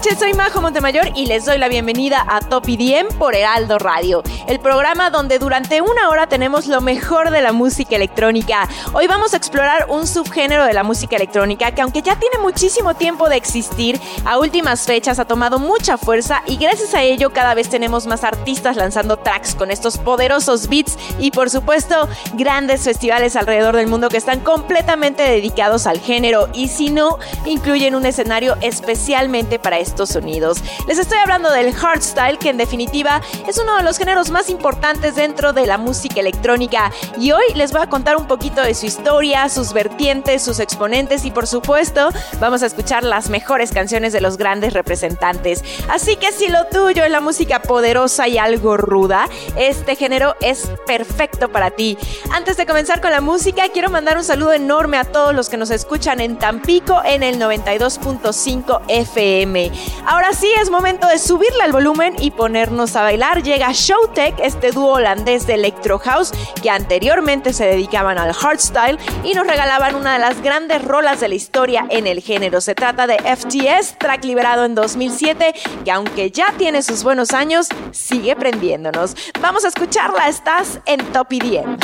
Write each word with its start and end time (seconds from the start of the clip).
Noches, 0.00 0.18
soy 0.18 0.32
Majo 0.32 0.62
Montemayor 0.62 1.08
y 1.14 1.26
les 1.26 1.44
doy 1.44 1.58
la 1.58 1.68
bienvenida 1.68 2.24
a 2.26 2.40
Top 2.40 2.66
IDM 2.66 3.08
por 3.18 3.34
Heraldo 3.34 3.78
Radio, 3.78 4.22
el 4.46 4.58
programa 4.58 5.10
donde 5.10 5.38
durante 5.38 5.82
una 5.82 6.08
hora 6.08 6.26
tenemos 6.26 6.68
lo 6.68 6.80
mejor 6.80 7.30
de 7.30 7.42
la 7.42 7.52
música 7.52 7.96
electrónica. 7.96 8.66
Hoy 8.94 9.06
vamos 9.08 9.34
a 9.34 9.36
explorar 9.36 9.86
un 9.90 10.06
subgénero 10.06 10.64
de 10.64 10.72
la 10.72 10.84
música 10.84 11.16
electrónica 11.16 11.72
que 11.72 11.82
aunque 11.82 12.00
ya 12.00 12.18
tiene 12.18 12.38
muchísimo 12.38 12.94
tiempo 12.94 13.28
de 13.28 13.36
existir, 13.36 14.00
a 14.24 14.38
últimas 14.38 14.86
fechas 14.86 15.18
ha 15.18 15.26
tomado 15.26 15.58
mucha 15.58 15.98
fuerza 15.98 16.42
y 16.46 16.56
gracias 16.56 16.94
a 16.94 17.02
ello 17.02 17.34
cada 17.34 17.52
vez 17.52 17.68
tenemos 17.68 18.06
más 18.06 18.24
artistas 18.24 18.76
lanzando 18.76 19.18
tracks 19.18 19.54
con 19.54 19.70
estos 19.70 19.98
poderosos 19.98 20.68
beats 20.68 20.96
y 21.18 21.30
por 21.30 21.50
supuesto 21.50 22.08
grandes 22.34 22.84
festivales 22.84 23.36
alrededor 23.36 23.76
del 23.76 23.86
mundo 23.86 24.08
que 24.08 24.16
están 24.16 24.40
completamente 24.40 25.24
dedicados 25.24 25.86
al 25.86 26.00
género 26.00 26.48
y 26.54 26.68
si 26.68 26.88
no, 26.88 27.18
incluyen 27.44 27.94
un 27.94 28.06
escenario 28.06 28.56
especialmente 28.62 29.58
para 29.58 29.78
estos 29.90 30.10
sonidos. 30.10 30.58
Les 30.86 30.98
estoy 30.98 31.18
hablando 31.18 31.50
del 31.50 31.74
hardstyle, 31.74 32.38
que 32.38 32.48
en 32.48 32.56
definitiva 32.56 33.20
es 33.48 33.58
uno 33.58 33.76
de 33.76 33.82
los 33.82 33.98
géneros 33.98 34.30
más 34.30 34.48
importantes 34.48 35.16
dentro 35.16 35.52
de 35.52 35.66
la 35.66 35.78
música 35.78 36.20
electrónica. 36.20 36.92
Y 37.18 37.32
hoy 37.32 37.42
les 37.54 37.72
voy 37.72 37.82
a 37.82 37.88
contar 37.88 38.16
un 38.16 38.26
poquito 38.26 38.62
de 38.62 38.74
su 38.74 38.86
historia, 38.86 39.48
sus 39.48 39.72
vertientes, 39.72 40.42
sus 40.42 40.60
exponentes 40.60 41.24
y 41.24 41.30
por 41.30 41.46
supuesto 41.46 42.10
vamos 42.38 42.62
a 42.62 42.66
escuchar 42.66 43.02
las 43.02 43.30
mejores 43.30 43.72
canciones 43.72 44.12
de 44.12 44.20
los 44.20 44.36
grandes 44.36 44.72
representantes. 44.74 45.64
Así 45.88 46.16
que 46.16 46.30
si 46.32 46.48
lo 46.48 46.66
tuyo 46.66 47.04
es 47.04 47.10
la 47.10 47.20
música 47.20 47.60
poderosa 47.62 48.28
y 48.28 48.38
algo 48.38 48.76
ruda, 48.76 49.28
este 49.56 49.96
género 49.96 50.36
es 50.40 50.68
perfecto 50.86 51.48
para 51.50 51.72
ti. 51.72 51.98
Antes 52.30 52.56
de 52.56 52.66
comenzar 52.66 53.00
con 53.00 53.10
la 53.10 53.20
música, 53.20 53.64
quiero 53.72 53.90
mandar 53.90 54.16
un 54.16 54.24
saludo 54.24 54.52
enorme 54.52 54.98
a 54.98 55.04
todos 55.04 55.34
los 55.34 55.48
que 55.48 55.56
nos 55.56 55.70
escuchan 55.70 56.20
en 56.20 56.38
Tampico 56.38 57.02
en 57.04 57.24
el 57.24 57.40
92.5 57.40 58.82
FM. 58.86 59.72
Ahora 60.06 60.32
sí 60.32 60.48
es 60.60 60.70
momento 60.70 61.06
de 61.06 61.18
subirle 61.18 61.62
al 61.62 61.72
volumen 61.72 62.14
y 62.18 62.30
ponernos 62.30 62.96
a 62.96 63.02
bailar. 63.02 63.42
Llega 63.42 63.72
Showtech, 63.72 64.38
este 64.40 64.72
dúo 64.72 64.94
holandés 64.94 65.46
de 65.46 65.54
Electro 65.54 65.98
House 65.98 66.32
que 66.62 66.70
anteriormente 66.70 67.52
se 67.52 67.66
dedicaban 67.66 68.18
al 68.18 68.32
hardstyle 68.32 68.98
y 69.24 69.34
nos 69.34 69.46
regalaban 69.46 69.94
una 69.94 70.14
de 70.14 70.18
las 70.18 70.42
grandes 70.42 70.82
rolas 70.84 71.20
de 71.20 71.28
la 71.28 71.34
historia 71.34 71.86
en 71.90 72.06
el 72.06 72.20
género. 72.20 72.60
Se 72.60 72.74
trata 72.74 73.06
de 73.06 73.18
FTS, 73.18 73.98
track 73.98 74.24
liberado 74.24 74.64
en 74.64 74.74
2007, 74.74 75.54
que 75.84 75.90
aunque 75.90 76.30
ya 76.30 76.52
tiene 76.56 76.82
sus 76.82 77.02
buenos 77.02 77.32
años, 77.32 77.68
sigue 77.92 78.36
prendiéndonos. 78.36 79.16
Vamos 79.40 79.64
a 79.64 79.68
escucharla, 79.68 80.28
estás 80.28 80.80
en 80.86 81.00
Top 81.12 81.32
EDM. 81.32 81.76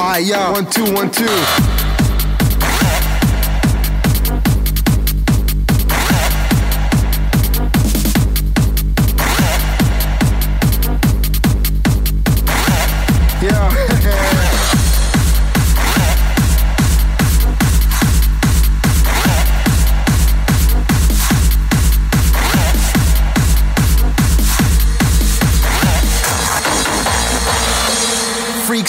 Yo, 0.00 0.52
one, 0.52 0.64
two, 0.70 0.94
one, 0.94 1.10
two. 1.10 1.79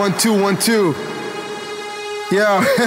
One, 0.00 0.16
two, 0.16 0.32
one, 0.32 0.56
two. 0.56 0.94
Yo, 2.32 2.60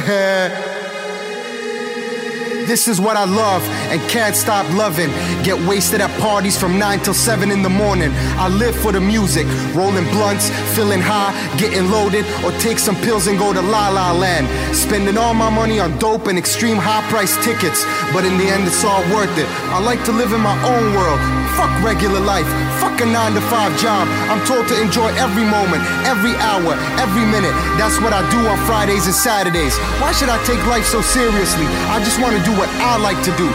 this 2.65 2.87
is 2.87 2.99
what 2.99 3.15
I 3.15 3.25
love 3.25 3.61
and 3.93 4.01
can't 4.09 4.35
stop 4.35 4.65
loving. 4.73 5.09
Get 5.43 5.57
wasted 5.69 6.01
at 6.01 6.09
parties 6.19 6.57
from 6.57 6.79
9 6.79 6.99
till 7.01 7.13
7 7.13 7.51
in 7.51 7.61
the 7.61 7.69
morning. 7.69 8.11
I 8.41 8.49
live 8.49 8.75
for 8.75 8.91
the 8.91 8.99
music, 8.99 9.45
rolling 9.75 10.09
blunts, 10.09 10.49
feeling 10.75 10.99
high, 10.99 11.31
getting 11.57 11.91
loaded, 11.91 12.25
or 12.43 12.51
take 12.57 12.79
some 12.79 12.95
pills 13.05 13.27
and 13.27 13.37
go 13.37 13.53
to 13.53 13.61
La 13.61 13.89
La 13.89 14.11
Land. 14.11 14.49
Spending 14.75 15.17
all 15.17 15.35
my 15.35 15.49
money 15.49 15.79
on 15.79 15.97
dope 15.99 16.25
and 16.25 16.39
extreme 16.39 16.77
high 16.77 17.07
price 17.11 17.37
tickets, 17.45 17.85
but 18.11 18.25
in 18.25 18.35
the 18.39 18.49
end, 18.49 18.65
it's 18.65 18.83
all 18.83 19.03
worth 19.13 19.37
it. 19.37 19.47
I 19.69 19.79
like 19.79 20.03
to 20.05 20.11
live 20.11 20.33
in 20.33 20.41
my 20.41 20.57
own 20.65 20.95
world. 20.97 21.21
Fuck 21.53 21.69
regular 21.85 22.19
life. 22.19 22.49
Fuck 22.81 22.97
a 23.01 23.05
9 23.05 23.33
to 23.37 23.41
5 23.41 23.77
job. 23.77 24.09
I'm 24.25 24.41
told 24.49 24.67
to 24.73 24.75
enjoy 24.81 25.13
every 25.21 25.45
moment, 25.45 25.85
every 26.09 26.33
hour, 26.41 26.73
every 26.97 27.25
minute. 27.29 27.53
That's 27.77 28.01
what 28.01 28.09
I 28.09 28.25
do 28.33 28.41
on 28.49 28.57
Fridays 28.65 29.05
and 29.05 29.13
Saturdays. 29.13 29.77
Why 30.01 30.11
should 30.17 30.29
I 30.33 30.41
take 30.49 30.57
life 30.65 30.85
so 30.85 31.01
seriously? 31.01 31.69
I 31.93 32.01
just 32.01 32.17
want 32.19 32.33
to 32.33 32.41
do 32.41 32.57
what 32.57 32.69
I 32.81 32.97
like 32.97 33.21
to 33.29 33.33
do, 33.37 33.45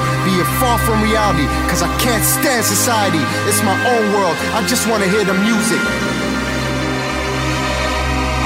far 0.59 0.79
from 0.79 1.03
reality, 1.03 1.47
cause 1.71 1.83
I 1.83 1.91
can't 1.99 2.25
stand 2.25 2.65
society. 2.65 3.23
It's 3.49 3.63
my 3.63 3.77
own 3.89 4.13
world. 4.13 4.37
I 4.53 4.67
just 4.67 4.89
want 4.89 5.03
to 5.03 5.09
hear 5.09 5.25
the 5.25 5.35
music. 5.35 5.81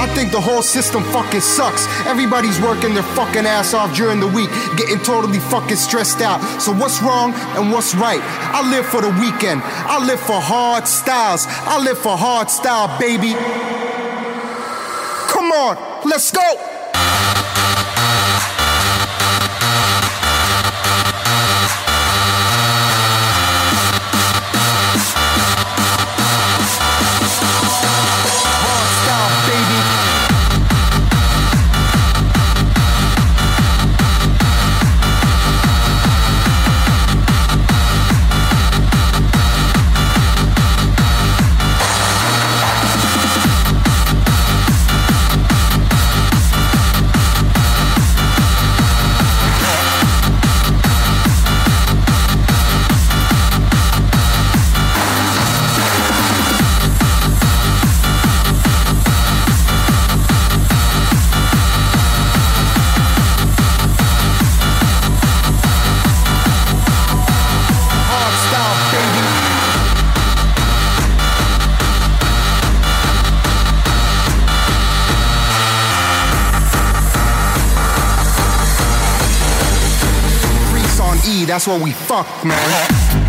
I 0.03 0.07
think 0.15 0.31
the 0.31 0.41
whole 0.41 0.61
system 0.61 1.01
fucking 1.15 1.41
sucks. 1.41 1.87
Everybody's 2.05 2.59
working 2.59 2.93
their 2.93 3.07
fucking 3.15 3.45
ass 3.45 3.73
off 3.73 3.95
during 3.95 4.19
the 4.19 4.27
week, 4.27 4.49
getting 4.75 4.99
totally 4.99 5.39
fucking 5.39 5.77
stressed 5.77 6.19
out. 6.19 6.41
So 6.61 6.73
what's 6.73 7.01
wrong 7.01 7.33
and 7.55 7.71
what's 7.71 7.95
right? 7.95 8.19
I 8.21 8.69
live 8.69 8.85
for 8.85 9.01
the 9.01 9.11
weekend. 9.19 9.61
I 9.63 10.03
live 10.05 10.19
for 10.19 10.39
hard 10.41 10.87
styles. 10.87 11.45
I 11.47 11.81
live 11.81 11.97
for 11.97 12.17
hard 12.17 12.49
style, 12.51 12.91
baby. 12.99 13.33
Come 15.31 15.51
on, 15.51 15.77
let's 16.07 16.31
go. 16.31 16.72
That's 81.53 81.67
what 81.67 81.83
we 81.83 81.91
fuck, 81.91 82.43
man. 82.43 83.22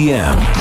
Top 0.00 0.08
EDM. 0.08 0.60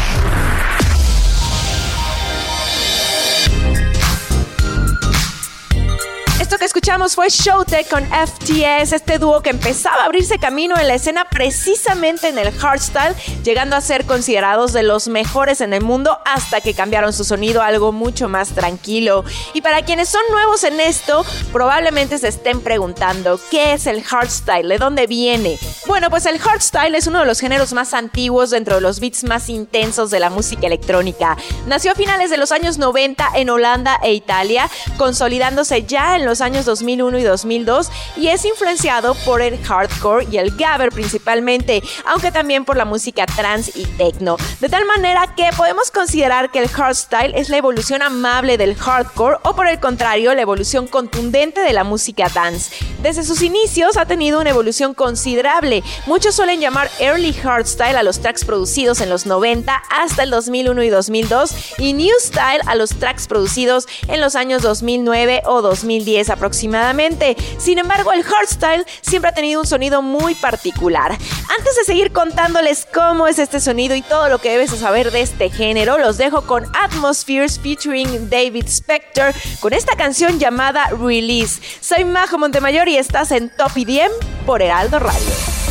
escuchamos 6.70 7.16
fue 7.16 7.30
Showtech 7.30 7.90
con 7.90 8.06
FTS, 8.06 8.94
este 8.94 9.18
dúo 9.18 9.42
que 9.42 9.50
empezaba 9.50 10.04
a 10.04 10.06
abrirse 10.06 10.38
camino 10.38 10.78
en 10.78 10.88
la 10.88 10.94
escena 10.94 11.26
precisamente 11.30 12.30
en 12.30 12.38
el 12.38 12.52
hardstyle, 12.52 13.16
llegando 13.44 13.76
a 13.76 13.82
ser 13.82 14.06
considerados 14.06 14.72
de 14.72 14.84
los 14.84 15.08
mejores 15.08 15.62
en 15.62 15.74
el 15.74 15.82
mundo 15.82 16.20
hasta 16.26 16.62
que 16.62 16.74
cambiaron 16.74 17.12
su 17.12 17.24
sonido 17.24 17.62
a 17.62 17.68
algo 17.68 17.92
mucho 17.92 18.30
más 18.30 18.50
tranquilo. 18.50 19.26
Y 19.54 19.62
para 19.62 19.82
quienes 19.82 20.10
son 20.10 20.22
nuevos 20.32 20.64
en 20.64 20.80
esto, 20.80 21.26
probablemente 21.52 22.18
se 22.18 22.28
estén 22.28 22.62
preguntando, 22.62 23.40
¿qué 23.50 23.74
es 23.74 23.88
el 23.88 24.04
hardstyle? 24.04 24.70
¿De 24.70 24.78
dónde 24.78 25.08
viene? 25.08 25.58
Bueno, 25.90 26.12
pues 26.12 26.28
el 26.28 26.38
hardstyle 26.38 26.94
es 26.94 27.08
uno 27.08 27.22
de 27.22 27.26
los 27.26 27.40
géneros 27.40 27.74
más 27.74 27.96
antiguos 27.96 28.52
dentro 28.52 28.76
de 28.76 28.82
los 28.82 29.00
beats 29.00 29.24
más 29.24 29.50
intensos 29.50 30.12
de 30.12 30.20
la 30.20 30.30
música 30.30 30.68
electrónica. 30.68 31.36
Nació 31.66 31.94
a 31.94 31.96
finales 31.96 32.30
de 32.30 32.38
los 32.38 32.52
años 32.52 32.78
90 32.78 33.28
en 33.34 33.50
Holanda 33.50 34.00
e 34.04 34.14
Italia, 34.14 34.70
consolidándose 35.00 35.86
ya 35.86 36.16
en 36.16 36.26
los 36.26 36.42
años 36.42 36.66
2001 36.66 37.18
y 37.18 37.24
2002 37.24 37.90
y 38.18 38.28
es 38.28 38.46
influenciado 38.46 39.16
por 39.26 39.42
el 39.42 39.58
hardcore 39.64 40.28
y 40.30 40.38
el 40.38 40.56
gabber 40.56 40.92
principalmente, 40.92 41.82
aunque 42.06 42.32
también 42.32 42.66
por 42.66 42.78
la 42.78 42.86
música 42.86 43.26
trance 43.26 43.72
y 43.74 43.86
techno. 43.86 44.38
De 44.60 44.70
tal 44.70 44.86
manera 44.86 45.34
que 45.36 45.50
podemos 45.58 45.90
considerar 45.90 46.52
que 46.52 46.60
el 46.60 46.70
hardstyle 46.70 47.34
es 47.34 47.50
la 47.50 47.58
evolución 47.58 48.04
amable 48.04 48.60
del 48.60 48.76
hardcore 48.76 49.40
o 49.42 49.56
por 49.56 49.68
el 49.68 49.80
contrario 49.80 50.36
la 50.36 50.44
evolución 50.44 50.86
contundente 50.86 51.62
de 51.62 51.74
la 51.74 51.84
música 51.84 52.30
dance. 52.32 52.76
Desde 53.02 53.24
sus 53.24 53.42
inicios 53.42 53.98
ha 53.98 54.06
tenido 54.06 54.40
una 54.40 54.52
evolución 54.52 54.94
considerable. 54.94 55.79
Muchos 56.06 56.36
suelen 56.36 56.60
llamar 56.60 56.90
early 57.00 57.34
hardstyle 57.34 57.98
a 57.98 58.04
los 58.04 58.20
tracks 58.20 58.46
producidos 58.46 59.02
en 59.02 59.10
los 59.10 59.26
90 59.26 59.82
hasta 59.90 60.24
el 60.24 60.30
2001 60.30 60.84
y 60.84 60.90
2002 60.90 61.52
y 61.78 61.94
new 61.94 62.16
style 62.20 62.62
a 62.66 62.76
los 62.76 62.92
tracks 62.92 63.28
producidos 63.28 63.88
en 64.08 64.22
los 64.22 64.36
años 64.36 64.62
2009 64.62 65.44
o 65.46 65.62
2010 65.62 66.30
aproximadamente. 66.30 67.36
Sin 67.58 67.80
embargo, 67.80 68.12
el 68.12 68.24
hardstyle 68.24 68.86
siempre 69.02 69.30
ha 69.30 69.34
tenido 69.34 69.62
un 69.62 69.68
sonido 69.68 70.02
muy 70.02 70.36
particular. 70.36 71.12
Antes 71.12 71.76
de 71.76 71.84
seguir 71.86 72.12
contándoles 72.12 72.88
cómo 72.94 73.28
es 73.28 73.40
este 73.40 73.60
sonido 73.60 73.96
y 73.96 74.02
todo 74.02 74.30
lo 74.30 74.40
que 74.40 74.52
debes 74.52 74.72
saber 74.72 75.12
de 75.12 75.22
este 75.22 75.50
género, 75.50 75.98
los 75.98 76.18
dejo 76.18 76.44
con 76.44 76.66
Atmospheres 76.76 77.60
featuring 77.60 78.30
David 78.30 78.66
Spector 78.68 79.34
con 79.60 79.74
esta 79.74 79.96
canción 79.96 80.40
llamada 80.40 80.90
Release. 80.90 81.62
Soy 81.82 82.06
Majo 82.06 82.38
Montemayor 82.38 82.88
y 82.88 82.98
estás 82.98 83.32
en 83.32 83.50
Top 83.50 83.76
IDM 83.76 84.12
por 84.46 84.62
Heraldo 84.62 85.00
Radio. 85.00 85.69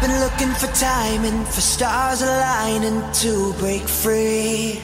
Been 0.00 0.18
looking 0.20 0.48
for 0.54 0.66
time 0.74 1.24
and 1.24 1.46
for 1.46 1.60
stars 1.60 2.22
aligning 2.22 3.02
to 3.12 3.52
break 3.58 3.82
free. 3.82 4.80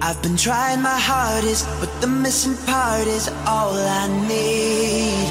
I've 0.00 0.20
been 0.22 0.36
trying 0.38 0.80
my 0.80 0.98
hardest, 0.98 1.68
but 1.80 1.90
the 2.00 2.06
missing 2.06 2.56
part 2.66 3.06
is 3.06 3.28
all 3.46 3.74
I 3.74 4.06
need. 4.28 5.28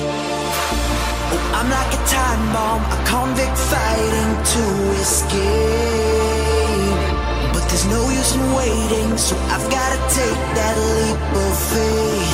Oh, 1.33 1.57
I'm 1.57 1.69
like 1.77 1.93
a 1.97 2.01
time 2.05 2.43
bomb, 2.53 2.81
a 2.93 2.99
convict 3.09 3.57
fighting 3.57 4.33
to 4.53 4.63
escape. 5.01 6.53
But 7.53 7.63
there's 7.69 7.87
no 7.87 8.09
use 8.09 8.35
in 8.35 8.45
waiting, 8.53 9.17
so 9.17 9.35
I've 9.53 9.67
gotta 9.71 9.99
take 10.13 10.41
that 10.57 10.75
leap 10.93 11.21
of 11.45 11.53
faith. 11.73 12.32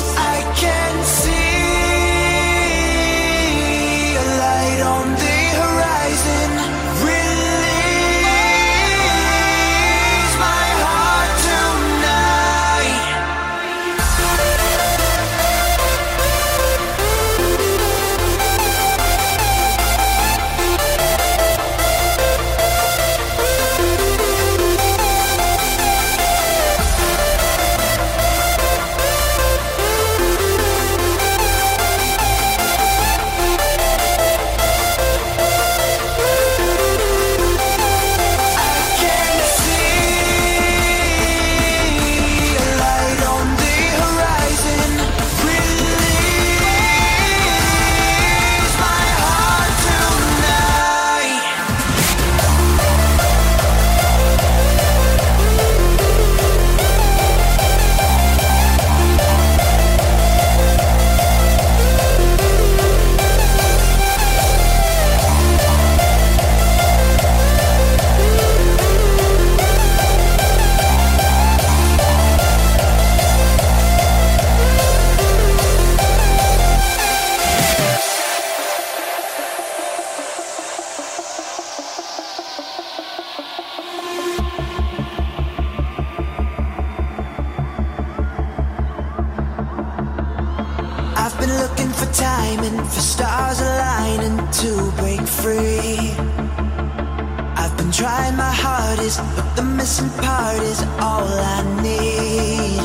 But 98.80 99.56
the 99.56 99.62
missing 99.62 100.08
part 100.10 100.62
is 100.62 100.80
all 101.00 101.28
I 101.56 101.62
need. 101.82 102.80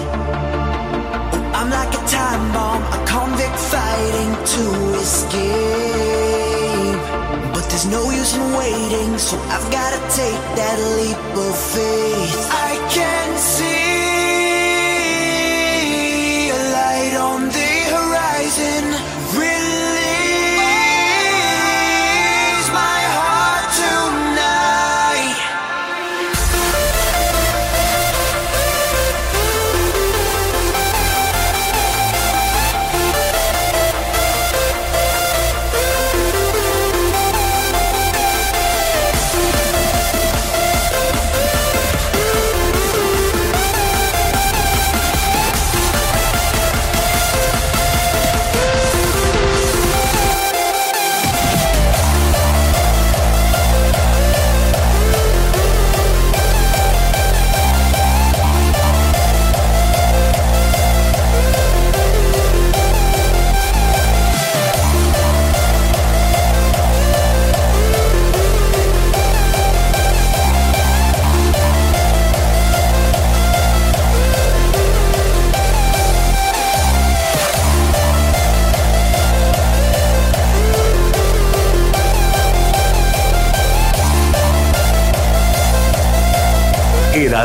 I'm 1.55 1.69
like 1.69 1.93
a 1.93 2.03
time 2.07 2.51
bomb, 2.53 2.83
a 2.83 2.99
convict 3.07 3.57
fighting 3.71 4.31
to 4.53 4.63
escape. 4.99 5.45
But 7.53 7.65
there's 7.69 7.85
no 7.87 8.11
use 8.11 8.35
in 8.35 8.43
waiting, 8.57 9.17
so 9.17 9.37
I've 9.55 9.69
gotta 9.71 10.01
take 10.21 10.41
that 10.59 10.77
leap 10.97 11.17
of 11.47 11.55
faith. 11.73 12.49
I 12.69 12.71
can 12.95 13.37
see 13.37 13.75
a 16.49 16.61
light 16.77 17.15
on 17.29 17.39
the 17.57 17.73
horizon. 17.95 18.94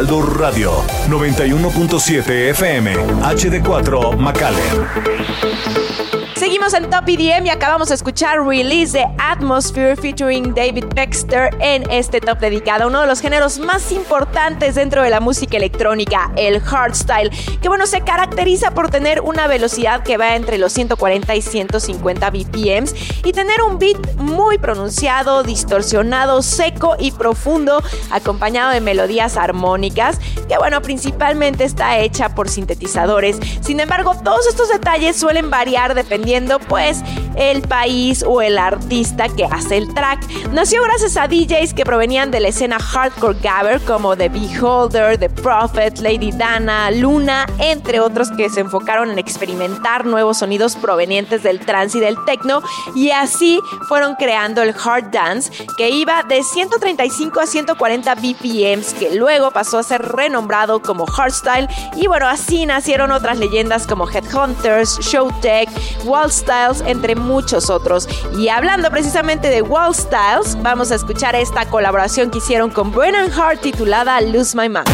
Heraldo 0.00 0.22
Radio 0.22 0.72
91.7 1.10 2.48
FM 2.52 2.94
HD4 3.20 4.16
McAllen. 4.16 5.89
Seguimos 6.60 6.84
en 6.84 6.90
Top 6.90 7.08
EDM 7.08 7.46
y 7.46 7.48
acabamos 7.48 7.88
de 7.88 7.94
escuchar 7.94 8.46
Release 8.46 8.92
de 8.92 9.06
Atmosphere 9.16 9.96
featuring 9.96 10.52
David 10.52 10.84
Baxter 10.94 11.56
en 11.58 11.90
este 11.90 12.20
top 12.20 12.38
dedicado 12.38 12.84
a 12.84 12.86
uno 12.88 13.00
de 13.00 13.06
los 13.06 13.22
géneros 13.22 13.58
más 13.58 13.90
importantes 13.92 14.74
dentro 14.74 15.02
de 15.02 15.08
la 15.08 15.20
música 15.20 15.56
electrónica, 15.56 16.30
el 16.36 16.60
hardstyle, 16.60 17.30
que 17.62 17.68
bueno, 17.70 17.86
se 17.86 18.02
caracteriza 18.02 18.72
por 18.72 18.90
tener 18.90 19.22
una 19.22 19.46
velocidad 19.46 20.02
que 20.02 20.18
va 20.18 20.36
entre 20.36 20.58
los 20.58 20.74
140 20.74 21.34
y 21.34 21.40
150 21.40 22.28
BPMs 22.28 22.94
y 23.24 23.32
tener 23.32 23.62
un 23.62 23.78
beat 23.78 24.16
muy 24.16 24.58
pronunciado, 24.58 25.42
distorsionado, 25.42 26.42
seco 26.42 26.94
y 26.98 27.12
profundo, 27.12 27.82
acompañado 28.10 28.70
de 28.70 28.82
melodías 28.82 29.38
armónicas, 29.38 30.18
que 30.46 30.58
bueno, 30.58 30.82
principalmente 30.82 31.64
está 31.64 32.00
hecha 32.00 32.34
por 32.34 32.50
sintetizadores. 32.50 33.38
Sin 33.62 33.80
embargo, 33.80 34.14
todos 34.22 34.46
estos 34.46 34.68
detalles 34.68 35.16
suelen 35.16 35.48
variar 35.48 35.94
dependiendo 35.94 36.49
pues 36.58 37.02
el 37.36 37.62
país 37.62 38.24
o 38.26 38.42
el 38.42 38.58
artista 38.58 39.28
que 39.28 39.44
hace 39.44 39.76
el 39.76 39.92
track. 39.94 40.20
Nació 40.52 40.82
gracias 40.82 41.16
a 41.16 41.28
DJs 41.28 41.74
que 41.74 41.84
provenían 41.84 42.30
de 42.30 42.40
la 42.40 42.48
escena 42.48 42.78
hardcore 42.78 43.38
gabber 43.40 43.80
como 43.82 44.16
The 44.16 44.28
Beholder, 44.28 45.18
The 45.18 45.30
Prophet, 45.30 45.98
Lady 45.98 46.32
Dana, 46.32 46.90
Luna, 46.90 47.46
entre 47.58 48.00
otros 48.00 48.30
que 48.32 48.50
se 48.50 48.60
enfocaron 48.60 49.10
en 49.10 49.18
experimentar 49.18 50.04
nuevos 50.04 50.38
sonidos 50.38 50.76
provenientes 50.76 51.42
del 51.42 51.60
trance 51.60 51.98
y 51.98 52.00
del 52.00 52.16
techno 52.24 52.62
y 52.94 53.10
así 53.10 53.60
fueron 53.88 54.14
creando 54.16 54.62
el 54.62 54.74
hard 54.82 55.10
dance 55.10 55.50
que 55.76 55.90
iba 55.90 56.22
de 56.24 56.42
135 56.42 57.40
a 57.40 57.46
140 57.46 58.14
BPMs 58.14 58.94
que 58.94 59.14
luego 59.14 59.50
pasó 59.50 59.78
a 59.78 59.82
ser 59.82 60.02
renombrado 60.02 60.80
como 60.80 61.06
hardstyle 61.06 61.68
y 61.96 62.06
bueno 62.06 62.26
así 62.26 62.66
nacieron 62.66 63.12
otras 63.12 63.38
leyendas 63.38 63.86
como 63.86 64.08
Headhunters, 64.08 64.98
Showtech, 65.00 65.68
Wall 66.04 66.30
Styles, 66.40 66.82
entre 66.86 67.14
muchos 67.14 67.70
otros. 67.70 68.08
Y 68.36 68.48
hablando 68.48 68.90
precisamente 68.90 69.48
de 69.48 69.62
Wall 69.62 69.94
Styles, 69.94 70.60
vamos 70.62 70.90
a 70.90 70.96
escuchar 70.96 71.34
esta 71.34 71.66
colaboración 71.66 72.30
que 72.30 72.38
hicieron 72.38 72.70
con 72.70 72.92
Brennan 72.92 73.30
Hart 73.32 73.60
titulada 73.60 74.20
Lose 74.20 74.56
My 74.56 74.68
Mind. 74.68 74.88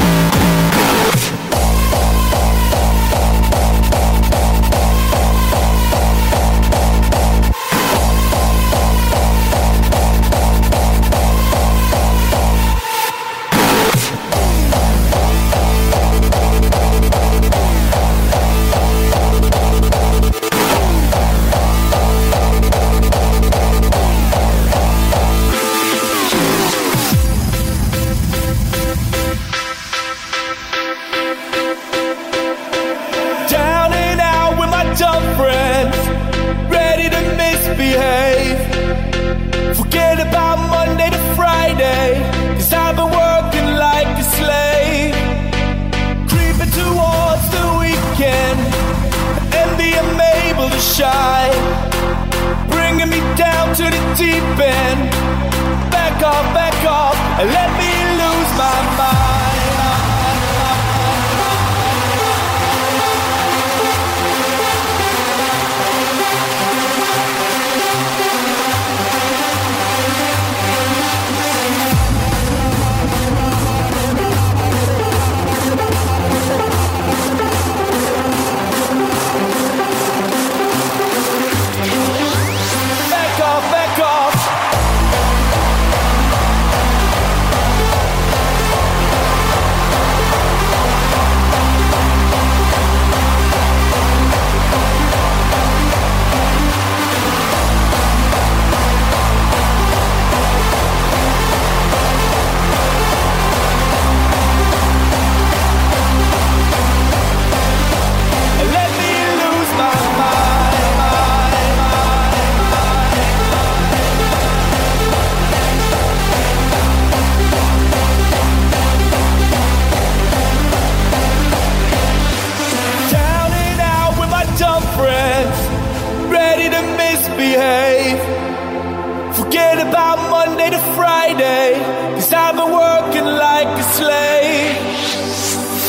Friday, 131.37 131.75
cause 132.15 132.33
I've 132.33 132.57
been 132.57 132.73
working 132.73 133.27
like 133.27 133.67
a 133.67 133.83
slave. 133.83 134.79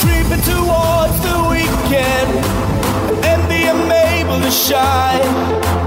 Creeping 0.01 0.44
towards 0.44 1.18
the 1.24 1.38
weekend, 1.50 2.46
envy 3.24 3.70
I'm 3.70 3.89
able 3.89 4.42
to 4.42 4.51
shine. 4.51 5.87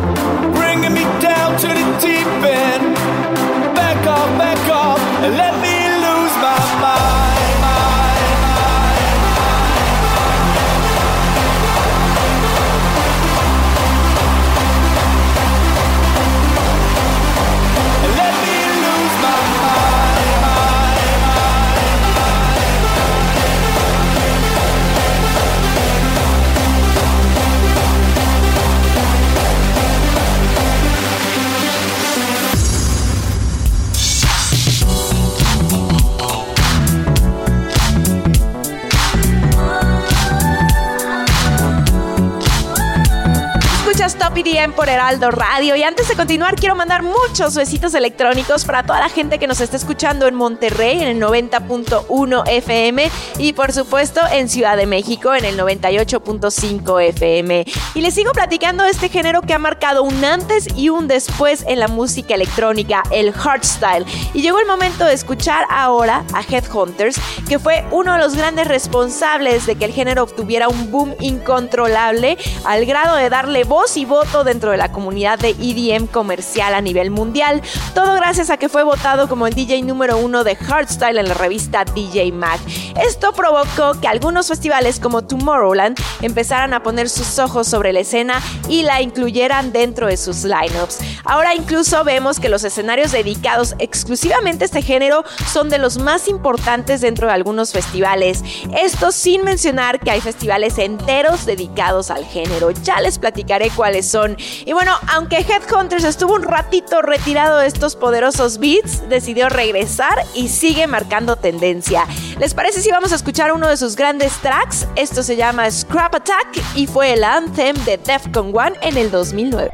EDM 44.40 44.72
por 44.72 44.88
Heraldo 44.88 45.30
Radio. 45.30 45.76
Y 45.76 45.82
antes 45.82 46.08
de 46.08 46.16
continuar, 46.16 46.56
quiero 46.56 46.74
mandar 46.74 47.02
muchos 47.02 47.54
besitos 47.54 47.92
electrónicos 47.92 48.64
para 48.64 48.82
toda 48.82 48.98
la 48.98 49.10
gente 49.10 49.38
que 49.38 49.46
nos 49.46 49.60
está 49.60 49.76
escuchando 49.76 50.26
en 50.26 50.34
Monterrey 50.34 51.02
en 51.02 51.08
el 51.08 51.20
90.1 51.20 52.48
FM 52.48 53.10
y 53.38 53.52
por 53.52 53.72
supuesto 53.72 54.20
en 54.32 54.48
Ciudad 54.48 54.78
de 54.78 54.86
México 54.86 55.34
en 55.34 55.44
el 55.44 55.58
98.5 55.58 57.02
FM. 57.08 57.66
Y 57.94 58.00
les 58.00 58.14
sigo 58.14 58.32
platicando 58.32 58.84
este 58.84 59.10
género 59.10 59.42
que 59.42 59.52
ha 59.52 59.58
marcado 59.58 60.02
un 60.02 60.24
antes 60.24 60.68
y 60.74 60.88
un 60.88 61.06
después 61.06 61.62
en 61.68 61.78
la 61.78 61.88
música 61.88 62.34
electrónica, 62.34 63.02
el 63.10 63.32
hardstyle. 63.32 64.06
Y 64.32 64.40
llegó 64.40 64.58
el 64.58 64.66
momento 64.66 65.04
de 65.04 65.12
escuchar 65.12 65.66
ahora 65.68 66.24
a 66.32 66.42
Headhunters, 66.42 67.20
que 67.46 67.58
fue 67.58 67.84
uno 67.90 68.14
de 68.14 68.18
los 68.18 68.34
grandes 68.36 68.68
responsables 68.68 69.66
de 69.66 69.76
que 69.76 69.84
el 69.84 69.92
género 69.92 70.22
obtuviera 70.22 70.68
un 70.68 70.90
boom 70.90 71.14
incontrolable 71.20 72.38
al 72.64 72.86
grado 72.86 73.16
de 73.16 73.28
darle 73.28 73.64
voz 73.64 73.98
y 73.98 74.06
voto 74.06 74.29
dentro 74.44 74.70
de 74.70 74.76
la 74.76 74.92
comunidad 74.92 75.40
de 75.40 75.50
EDM 75.50 76.06
comercial 76.06 76.72
a 76.74 76.80
nivel 76.80 77.10
mundial. 77.10 77.62
Todo 77.94 78.14
gracias 78.14 78.48
a 78.48 78.56
que 78.56 78.68
fue 78.68 78.84
votado 78.84 79.28
como 79.28 79.48
el 79.48 79.54
DJ 79.54 79.82
número 79.82 80.18
uno 80.18 80.44
de 80.44 80.54
hardstyle 80.54 81.18
en 81.18 81.28
la 81.28 81.34
revista 81.34 81.84
DJ 81.84 82.30
Mag. 82.30 82.60
Esto 83.04 83.32
provocó 83.32 84.00
que 84.00 84.06
algunos 84.06 84.46
festivales 84.46 85.00
como 85.00 85.22
Tomorrowland 85.22 85.98
empezaran 86.22 86.74
a 86.74 86.82
poner 86.82 87.08
sus 87.08 87.40
ojos 87.40 87.66
sobre 87.66 87.92
la 87.92 88.00
escena 88.00 88.40
y 88.68 88.82
la 88.82 89.02
incluyeran 89.02 89.72
dentro 89.72 90.06
de 90.06 90.16
sus 90.16 90.44
lineups. 90.44 90.98
Ahora 91.24 91.54
incluso 91.54 92.04
vemos 92.04 92.38
que 92.38 92.48
los 92.48 92.62
escenarios 92.62 93.10
dedicados 93.10 93.74
exclusivamente 93.80 94.64
a 94.64 94.66
este 94.66 94.82
género 94.82 95.24
son 95.52 95.70
de 95.70 95.78
los 95.78 95.98
más 95.98 96.28
importantes 96.28 97.00
dentro 97.00 97.26
de 97.26 97.32
algunos 97.32 97.72
festivales. 97.72 98.44
Esto 98.76 99.10
sin 99.10 99.42
mencionar 99.42 99.98
que 99.98 100.12
hay 100.12 100.20
festivales 100.20 100.78
enteros 100.78 101.46
dedicados 101.46 102.12
al 102.12 102.24
género. 102.24 102.70
Ya 102.70 103.00
les 103.00 103.18
platicaré 103.18 103.70
cuáles 103.70 104.06
son. 104.06 104.19
Y 104.64 104.72
bueno, 104.72 104.92
aunque 105.12 105.38
Headhunters 105.38 106.04
estuvo 106.04 106.34
un 106.34 106.42
ratito 106.42 107.02
retirado 107.02 107.58
de 107.58 107.66
estos 107.66 107.96
poderosos 107.96 108.58
beats, 108.58 109.08
decidió 109.08 109.48
regresar 109.48 110.24
y 110.34 110.48
sigue 110.48 110.86
marcando 110.86 111.36
tendencia. 111.36 112.06
¿Les 112.38 112.54
parece 112.54 112.80
si 112.80 112.90
vamos 112.90 113.12
a 113.12 113.16
escuchar 113.16 113.52
uno 113.52 113.68
de 113.68 113.76
sus 113.76 113.96
grandes 113.96 114.32
tracks? 114.42 114.86
Esto 114.96 115.22
se 115.22 115.36
llama 115.36 115.70
Scrap 115.70 116.14
Attack 116.14 116.62
y 116.74 116.86
fue 116.86 117.12
el 117.12 117.24
anthem 117.24 117.76
de 117.84 117.98
Defcon 117.98 118.48
1 118.54 118.72
en 118.82 118.96
el 118.96 119.10
2009. 119.10 119.70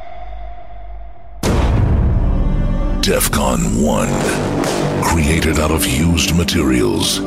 DEFCON 3.07 3.61
1. 3.81 5.01
Created 5.01 5.61
out 5.61 5.71
of 5.71 5.87
used 5.87 6.35
materials. 6.35 7.21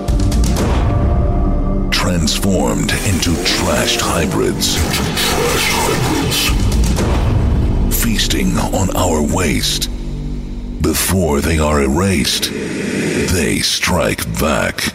Transformed 1.89 2.91
into 3.08 3.32
trashed 3.45 4.01
hybrids. 4.01 4.75
Feasting 8.01 8.57
on 8.57 8.95
our 8.95 9.21
waste. 9.21 9.89
Before 10.81 11.41
they 11.41 11.59
are 11.59 11.81
erased, 11.81 12.49
they 12.51 13.59
strike 13.59 14.23
back. 14.39 14.93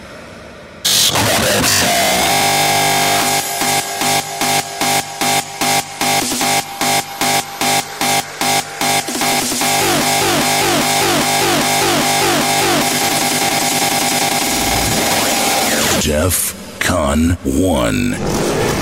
Jeff 16.00 16.78
Con 16.80 17.30
1. 17.44 18.73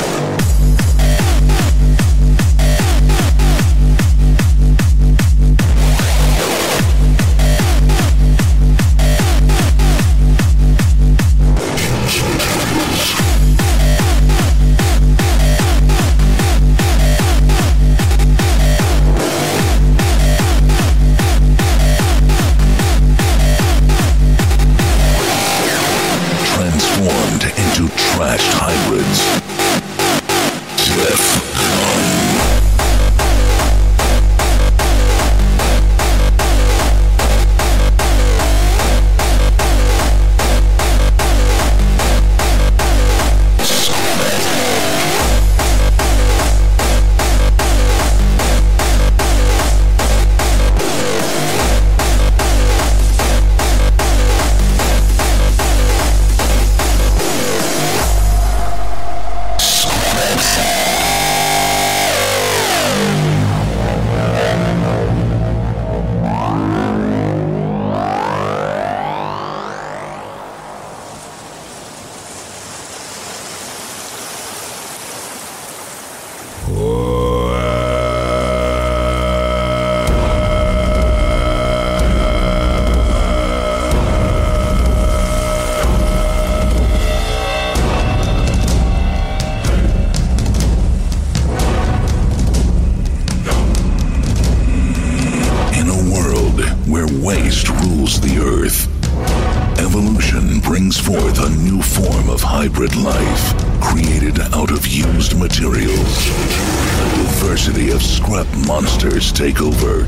Out 104.62 104.70
of 104.70 104.86
used 104.86 105.36
materials. 105.36 106.28
A 106.28 107.08
diversity 107.16 107.90
of 107.90 108.00
scrap 108.00 108.46
monsters 108.64 109.32
take 109.32 109.60
over. 109.60 110.04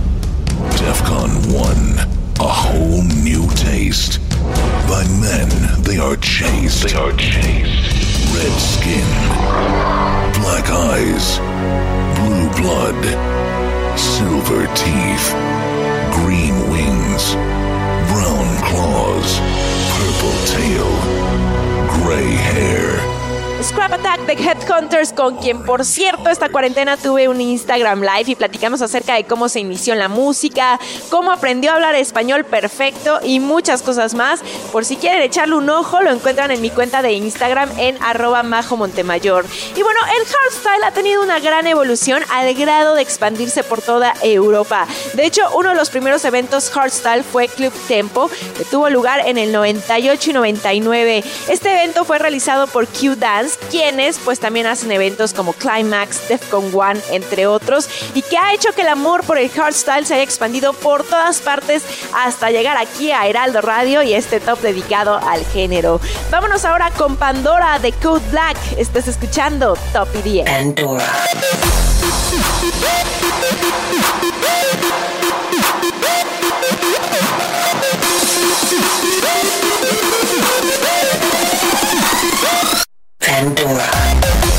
DEFCON 0.79 1.53
1, 1.53 2.39
a 2.39 2.49
whole 2.49 3.03
new 3.03 3.49
taste. 3.57 4.21
By 4.87 5.03
men, 5.21 5.51
they 5.83 5.99
are 5.99 6.17
chased. 6.17 6.87
They 6.87 6.95
are 6.95 7.13
chased. 7.17 7.83
Red 8.37 8.57
skin, 8.75 9.09
black 10.41 10.71
eyes, 10.71 11.39
blue 12.19 12.49
blood 12.63 13.01
silver 13.99 14.67
teeth, 14.75 15.27
green 16.23 16.55
wings, 16.71 17.35
brown 18.11 18.49
claws, 18.69 19.41
purple 19.99 20.37
tail, 20.47 20.91
gray 21.99 22.31
hair. 22.31 23.24
Scrap 23.65 23.95
Attack 23.95 24.21
de 24.27 24.35
Headhunters, 24.35 25.15
con 25.15 25.37
quien 25.37 25.65
por 25.65 25.87
cierto 25.87 26.29
esta 26.29 26.51
cuarentena 26.51 26.99
tuve 26.99 27.29
un 27.29 27.41
Instagram 27.41 28.03
Live 28.03 28.33
y 28.33 28.35
platicamos 28.35 28.83
acerca 28.83 29.15
de 29.15 29.25
cómo 29.25 29.49
se 29.49 29.61
inició 29.61 29.95
la 29.95 30.09
música, 30.09 30.79
cómo 31.09 31.33
aprendió 31.33 31.71
a 31.71 31.77
hablar 31.77 31.95
español 31.95 32.45
perfecto 32.45 33.21
y 33.23 33.41
muchas 33.41 33.81
cosas 33.81 34.13
más. 34.13 34.41
Por 34.71 34.85
si 34.85 34.97
quieren 34.97 35.23
echarle 35.23 35.55
un 35.55 35.71
ojo, 35.71 36.03
lo 36.03 36.11
encuentran 36.11 36.51
en 36.51 36.61
mi 36.61 36.69
cuenta 36.69 37.01
de 37.01 37.13
Instagram 37.13 37.71
en 37.79 37.97
arroba 38.03 38.43
majo 38.43 38.77
montemayor. 38.77 39.47
Y 39.75 39.83
bueno, 39.83 40.01
el 40.15 40.27
hardstyle 40.27 40.85
ha 40.85 40.91
tenido 40.91 41.23
una 41.23 41.41
gran 41.41 41.67
evolución 41.67 42.23
al 42.31 42.53
grado 42.53 42.95
de 42.95 43.01
expandirse 43.01 43.65
por 43.65 43.81
toda 43.81 44.13
Europa. 44.23 44.87
De 45.15 45.25
hecho, 45.25 45.43
uno 45.57 45.71
de 45.71 45.75
los 45.75 45.89
primeros 45.89 46.23
eventos 46.27 46.69
hardstyle 46.69 47.25
fue 47.25 47.49
Club 47.49 47.73
Tempo, 47.89 48.29
que 48.59 48.67
tuvo 48.67 48.91
lugar 48.91 49.23
en 49.27 49.39
el 49.39 49.53
98 49.53 50.31
y 50.31 50.33
99. 50.35 51.25
Este 51.49 51.73
evento 51.73 52.05
fue 52.05 52.19
realizado 52.19 52.67
por 52.67 52.87
Q 52.87 53.17
Dance 53.17 53.54
quienes 53.71 54.19
pues 54.19 54.41
también 54.41 54.67
hacen 54.67 54.93
eventos 54.93 55.33
como 55.33 55.53
Climax, 55.53 56.29
Defcon 56.29 56.71
One, 56.75 57.01
entre 57.11 57.47
otros, 57.47 57.89
y 58.15 58.23
que 58.23 58.37
ha 58.37 58.55
hecho 58.55 58.73
que 58.73 58.83
el 58.83 58.89
amor 58.89 59.25
por 59.25 59.39
el 59.39 59.51
hardstyle 59.51 60.07
se 60.07 60.15
haya 60.15 60.23
expandido 60.23 60.73
por 60.73 61.05
todas 61.05 61.41
partes 61.41 61.83
hasta 62.15 62.51
llegar 62.51 62.77
aquí 62.77 63.13
a 63.13 63.27
Heraldo 63.27 63.61
Radio 63.61 64.03
y 64.03 64.15
este 64.15 64.41
top 64.41 64.61
dedicado 64.61 65.17
al 65.17 65.45
género. 65.47 66.01
Vámonos 66.31 66.65
ahora 66.65 66.91
con 66.91 67.17
Pandora 67.17 67.79
de 67.79 67.93
Code 67.93 68.25
Black. 68.31 68.57
Estás 68.77 69.09
escuchando 69.09 69.77
Top 69.93 70.09
IDM. 70.15 70.45
Pandora. 70.45 71.05
Pandora. 83.27 84.54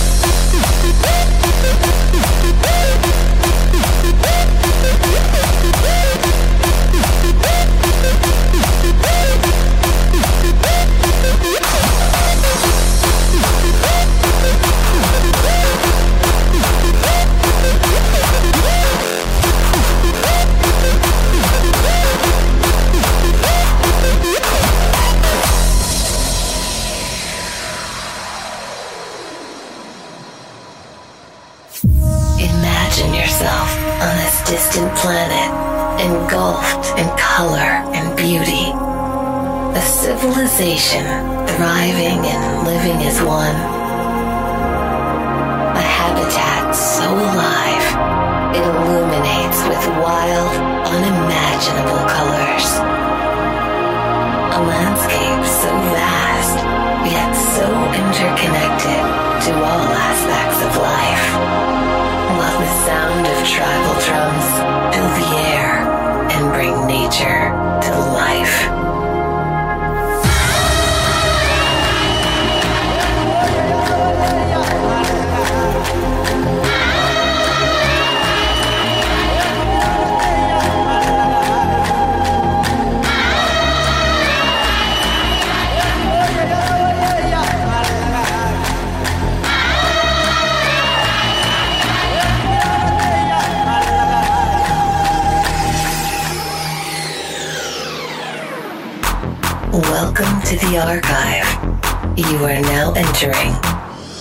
The 100.60 100.78
archive. 100.78 102.18
You 102.18 102.38
are 102.46 102.62
now 102.62 102.94
entering 102.94 103.54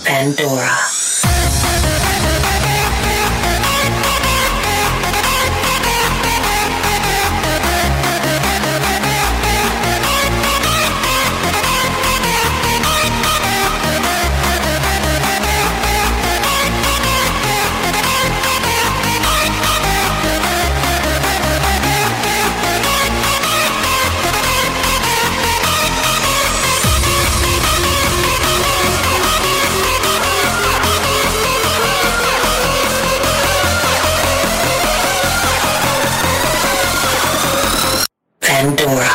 Pandora. 0.03 1.44
Pandora. 38.55 39.14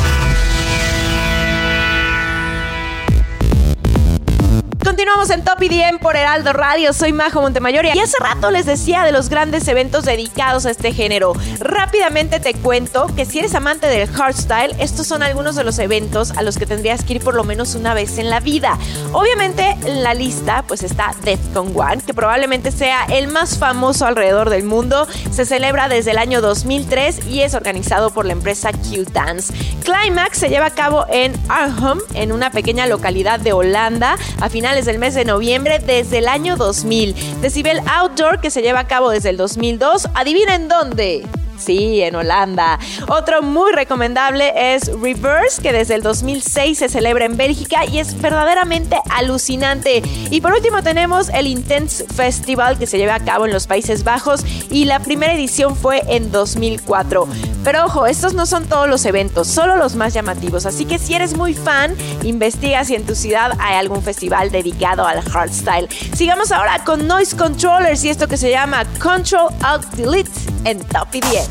Continuamos 5.01 5.31
en 5.31 5.43
Top 5.43 5.63
IDM 5.63 5.97
por 5.97 6.15
Heraldo 6.15 6.53
Radio. 6.53 6.93
Soy 6.93 7.11
Majo 7.11 7.41
Montemayor 7.41 7.85
y 7.85 7.99
hace 7.99 8.17
rato 8.19 8.51
les 8.51 8.67
decía 8.67 9.03
de 9.03 9.11
los 9.11 9.29
grandes 9.29 9.67
eventos 9.67 10.05
dedicados 10.05 10.67
a 10.67 10.69
este 10.69 10.93
género. 10.93 11.33
Rápidamente 11.57 12.39
te 12.39 12.53
cuento 12.53 13.07
que 13.15 13.25
si 13.25 13.39
eres 13.39 13.55
amante 13.55 13.87
del 13.87 14.07
hardstyle, 14.07 14.75
estos 14.77 15.07
son 15.07 15.23
algunos 15.23 15.55
de 15.55 15.63
los 15.63 15.79
eventos 15.79 16.29
a 16.37 16.43
los 16.43 16.59
que 16.59 16.67
tendrías 16.67 17.03
que 17.03 17.15
ir 17.15 17.23
por 17.23 17.33
lo 17.33 17.43
menos 17.43 17.73
una 17.73 17.95
vez 17.95 18.19
en 18.19 18.29
la 18.29 18.41
vida. 18.41 18.77
Obviamente 19.11 19.75
en 19.87 20.03
la 20.03 20.13
lista 20.13 20.65
pues 20.67 20.83
está 20.83 21.15
Defcon 21.23 21.73
One, 21.75 22.03
que 22.05 22.13
probablemente 22.13 22.71
sea 22.71 23.05
el 23.05 23.27
más 23.27 23.57
famoso 23.57 24.05
alrededor 24.05 24.51
del 24.51 24.65
mundo. 24.65 25.07
Se 25.31 25.47
celebra 25.47 25.89
desde 25.89 26.11
el 26.11 26.19
año 26.19 26.41
2003 26.41 27.25
y 27.25 27.41
es 27.41 27.55
organizado 27.55 28.11
por 28.11 28.27
la 28.27 28.33
empresa 28.33 28.71
Q-Dance. 28.71 29.51
Climax 29.83 30.37
se 30.37 30.49
lleva 30.49 30.67
a 30.67 30.75
cabo 30.75 31.07
en 31.09 31.33
Arnhem, 31.49 32.01
en 32.13 32.31
una 32.31 32.51
pequeña 32.51 32.85
localidad 32.85 33.39
de 33.39 33.51
Holanda, 33.51 34.15
a 34.39 34.49
finales 34.49 34.90
del 34.91 34.99
mes 34.99 35.13
de 35.13 35.23
noviembre 35.23 35.79
desde 35.79 36.17
el 36.17 36.27
año 36.27 36.57
2000. 36.57 37.15
Decibel 37.41 37.79
Outdoor, 37.87 38.41
que 38.41 38.51
se 38.51 38.61
lleva 38.61 38.81
a 38.81 38.87
cabo 38.87 39.09
desde 39.09 39.29
el 39.29 39.37
2002. 39.37 40.09
¿Adivinen 40.15 40.67
dónde? 40.67 41.23
Sí, 41.61 42.01
en 42.01 42.15
Holanda. 42.15 42.79
Otro 43.07 43.43
muy 43.43 43.71
recomendable 43.71 44.51
es 44.73 44.87
Reverse, 44.99 45.61
que 45.61 45.71
desde 45.71 45.93
el 45.93 46.01
2006 46.01 46.79
se 46.79 46.89
celebra 46.89 47.25
en 47.25 47.37
Bélgica 47.37 47.85
y 47.85 47.99
es 47.99 48.19
verdaderamente 48.19 48.97
alucinante. 49.11 50.01
Y 50.31 50.41
por 50.41 50.53
último 50.53 50.81
tenemos 50.81 51.29
el 51.29 51.45
Intense 51.45 52.05
Festival 52.05 52.79
que 52.79 52.87
se 52.87 52.97
lleva 52.97 53.15
a 53.15 53.19
cabo 53.19 53.45
en 53.45 53.53
los 53.53 53.67
Países 53.67 54.03
Bajos 54.03 54.43
y 54.71 54.85
la 54.85 54.99
primera 54.99 55.33
edición 55.33 55.75
fue 55.75 56.01
en 56.07 56.31
2004. 56.31 57.27
Pero 57.63 57.85
ojo, 57.85 58.07
estos 58.07 58.33
no 58.33 58.47
son 58.47 58.65
todos 58.65 58.89
los 58.89 59.05
eventos, 59.05 59.47
solo 59.47 59.75
los 59.75 59.95
más 59.95 60.15
llamativos. 60.15 60.65
Así 60.65 60.85
que 60.85 60.97
si 60.97 61.13
eres 61.13 61.37
muy 61.37 61.53
fan, 61.53 61.95
investiga 62.23 62.83
si 62.85 62.95
en 62.95 63.05
tu 63.05 63.13
ciudad 63.13 63.51
hay 63.59 63.75
algún 63.75 64.01
festival 64.01 64.51
dedicado 64.51 65.05
al 65.05 65.21
hardstyle. 65.21 65.87
Sigamos 66.15 66.51
ahora 66.51 66.83
con 66.83 67.07
Noise 67.07 67.37
Controllers 67.37 68.03
y 68.03 68.09
esto 68.09 68.27
que 68.27 68.37
se 68.37 68.49
llama 68.49 68.83
Control 68.99 69.53
Alt 69.61 69.85
Delete 69.91 70.31
en 70.65 70.79
Top 70.79 71.11
10. 71.11 71.50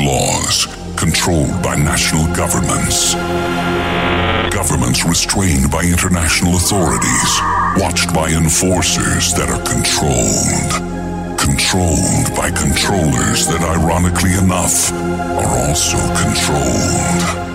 laws, 0.00 0.66
controlled 0.96 1.62
by 1.62 1.76
national 1.76 2.24
governments. 2.34 3.14
Governments 4.54 5.04
restrained 5.04 5.70
by 5.70 5.82
international 5.82 6.56
authorities, 6.56 7.40
watched 7.76 8.12
by 8.12 8.28
enforcers 8.30 9.32
that 9.34 9.48
are 9.48 9.62
controlled. 9.62 11.38
Controlled 11.38 12.34
by 12.36 12.50
controllers 12.50 13.46
that, 13.48 13.62
ironically 13.62 14.34
enough, 14.34 14.92
are 14.92 15.68
also 15.68 15.98
controlled. 16.18 17.48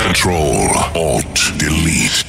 Control, 0.00 0.68
Alt, 0.94 1.58
Delete. 1.58 2.23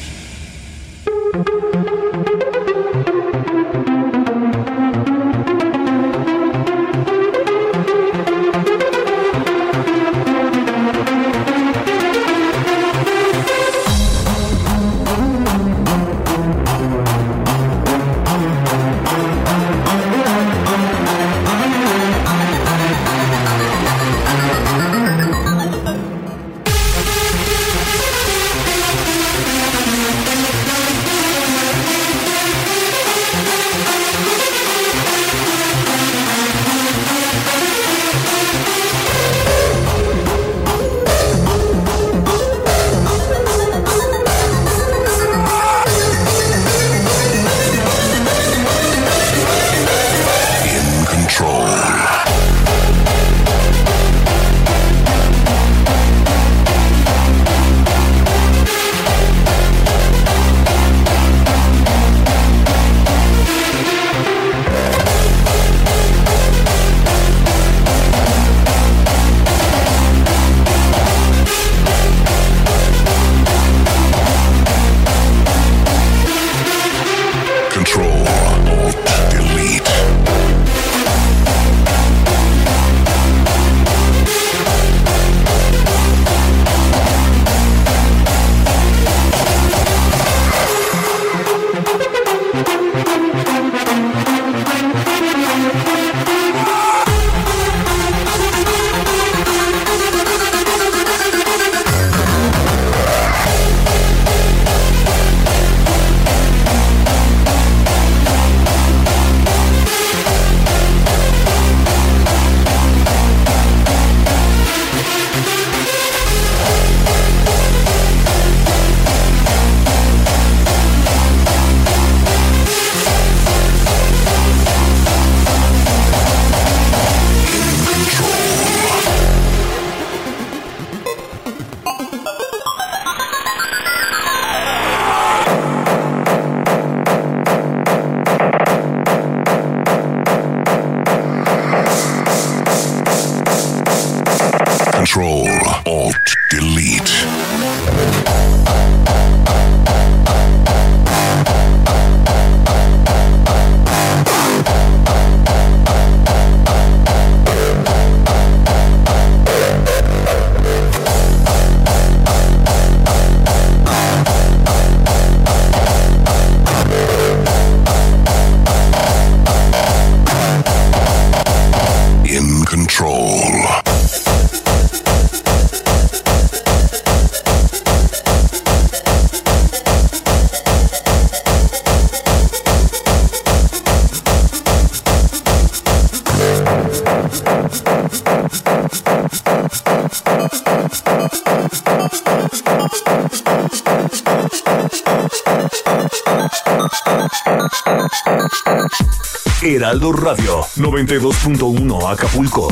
Heraldo 199.96 200.12
Radio 200.12 200.62
92.1 200.76 202.12
Acapulco. 202.12 202.68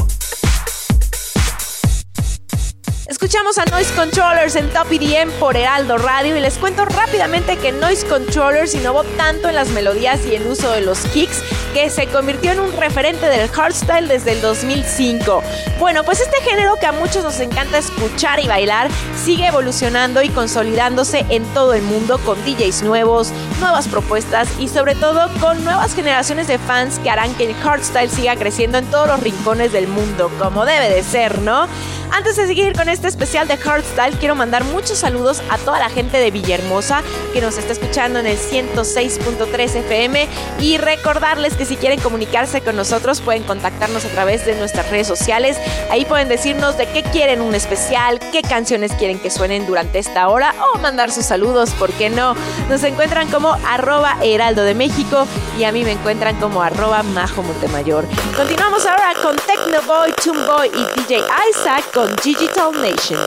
Escuchamos 3.07 3.57
a 3.57 3.65
Noise 3.65 3.93
Controllers 3.95 4.55
en 4.57 4.69
Top 4.71 4.91
EDM 4.91 5.31
por 5.39 5.55
Heraldo 5.55 5.97
Radio 5.97 6.35
y 6.35 6.41
les 6.41 6.57
cuento 6.57 6.83
rápidamente 6.83 7.57
que 7.57 7.71
Noise 7.71 8.05
Controllers 8.07 8.75
innovó 8.75 9.05
tanto 9.15 9.47
en 9.47 9.55
las 9.55 9.69
melodías 9.69 10.25
y 10.25 10.35
el 10.35 10.45
uso 10.47 10.69
de 10.71 10.81
los 10.81 10.99
kicks 11.13 11.41
que 11.73 11.89
se 11.89 12.07
convirtió 12.07 12.51
en 12.51 12.59
un 12.59 12.71
referente 12.73 13.27
del 13.27 13.47
hardstyle 13.47 14.07
desde 14.07 14.33
el 14.33 14.41
2005. 14.41 15.41
Bueno, 15.79 16.03
pues 16.03 16.19
este 16.19 16.41
género 16.41 16.75
que 16.75 16.85
a 16.85 16.91
muchos 16.91 17.23
nos 17.23 17.39
encanta 17.39 17.77
escuchar 17.77 18.39
y 18.39 18.47
bailar 18.47 18.89
sigue 19.23 19.47
evolucionando 19.47 20.21
y 20.21 20.29
consolidándose 20.29 21.25
en 21.29 21.43
todo 21.53 21.73
el 21.73 21.81
mundo 21.83 22.19
con 22.19 22.37
DJs 22.43 22.83
nuevos, 22.83 23.31
nuevas 23.63 23.87
propuestas 23.87 24.49
y 24.59 24.67
sobre 24.67 24.93
todo 24.93 25.29
con 25.39 25.63
nuevas 25.63 25.95
generaciones 25.95 26.47
de 26.47 26.57
fans 26.57 26.99
que 26.99 27.09
harán 27.09 27.33
que 27.35 27.45
el 27.45 27.55
hardstyle 27.55 28.09
siga 28.09 28.35
creciendo 28.35 28.77
en 28.77 28.85
todos 28.87 29.07
los 29.07 29.21
rincones 29.21 29.71
del 29.71 29.87
mundo, 29.87 30.29
como 30.37 30.65
debe 30.65 30.89
de 30.89 31.01
ser, 31.01 31.39
¿no? 31.39 31.67
Antes 32.15 32.35
de 32.35 32.45
seguir 32.45 32.73
con 32.73 32.89
este 32.89 33.07
especial 33.07 33.47
de 33.47 33.57
Hardstyle, 33.57 34.15
quiero 34.19 34.35
mandar 34.35 34.63
muchos 34.65 34.99
saludos 34.99 35.41
a 35.49 35.57
toda 35.57 35.79
la 35.79 35.89
gente 35.89 36.19
de 36.19 36.29
Villahermosa 36.29 37.01
que 37.33 37.41
nos 37.41 37.57
está 37.57 37.73
escuchando 37.73 38.19
en 38.19 38.27
el 38.27 38.37
106.3 38.37 39.75
FM 39.77 40.27
y 40.59 40.77
recordarles 40.77 41.55
que 41.55 41.65
si 41.65 41.75
quieren 41.75 41.99
comunicarse 41.99 42.61
con 42.61 42.75
nosotros 42.75 43.19
pueden 43.19 43.41
contactarnos 43.41 44.05
a 44.05 44.09
través 44.09 44.45
de 44.45 44.53
nuestras 44.53 44.91
redes 44.91 45.07
sociales. 45.07 45.57
Ahí 45.89 46.05
pueden 46.05 46.29
decirnos 46.29 46.77
de 46.77 46.85
qué 46.85 47.01
quieren 47.01 47.41
un 47.41 47.55
especial, 47.55 48.19
qué 48.31 48.43
canciones 48.43 48.93
quieren 48.93 49.17
que 49.19 49.31
suenen 49.31 49.65
durante 49.65 49.97
esta 49.97 50.29
hora 50.29 50.53
o 50.71 50.77
mandar 50.77 51.09
sus 51.09 51.25
saludos, 51.25 51.71
¿por 51.71 51.91
qué 51.93 52.11
no? 52.11 52.35
Nos 52.69 52.83
encuentran 52.83 53.27
como 53.31 53.57
arroba 53.67 54.17
heraldo 54.21 54.63
de 54.65 54.75
México 54.75 55.25
y 55.57 55.63
a 55.63 55.71
mí 55.71 55.83
me 55.83 55.93
encuentran 55.93 56.35
como 56.35 56.61
arroba 56.61 57.01
majo 57.01 57.41
Montemayor. 57.41 58.05
Continuamos 58.37 58.85
ahora 58.85 59.13
con 59.19 59.35
Tecnoboy, 59.35 60.13
Boy 60.45 60.67
y 60.67 61.01
DJ 61.01 61.23
Isaac 61.49 61.91
con 61.91 62.02
Digital 62.07 62.71
Nation. 62.73 63.17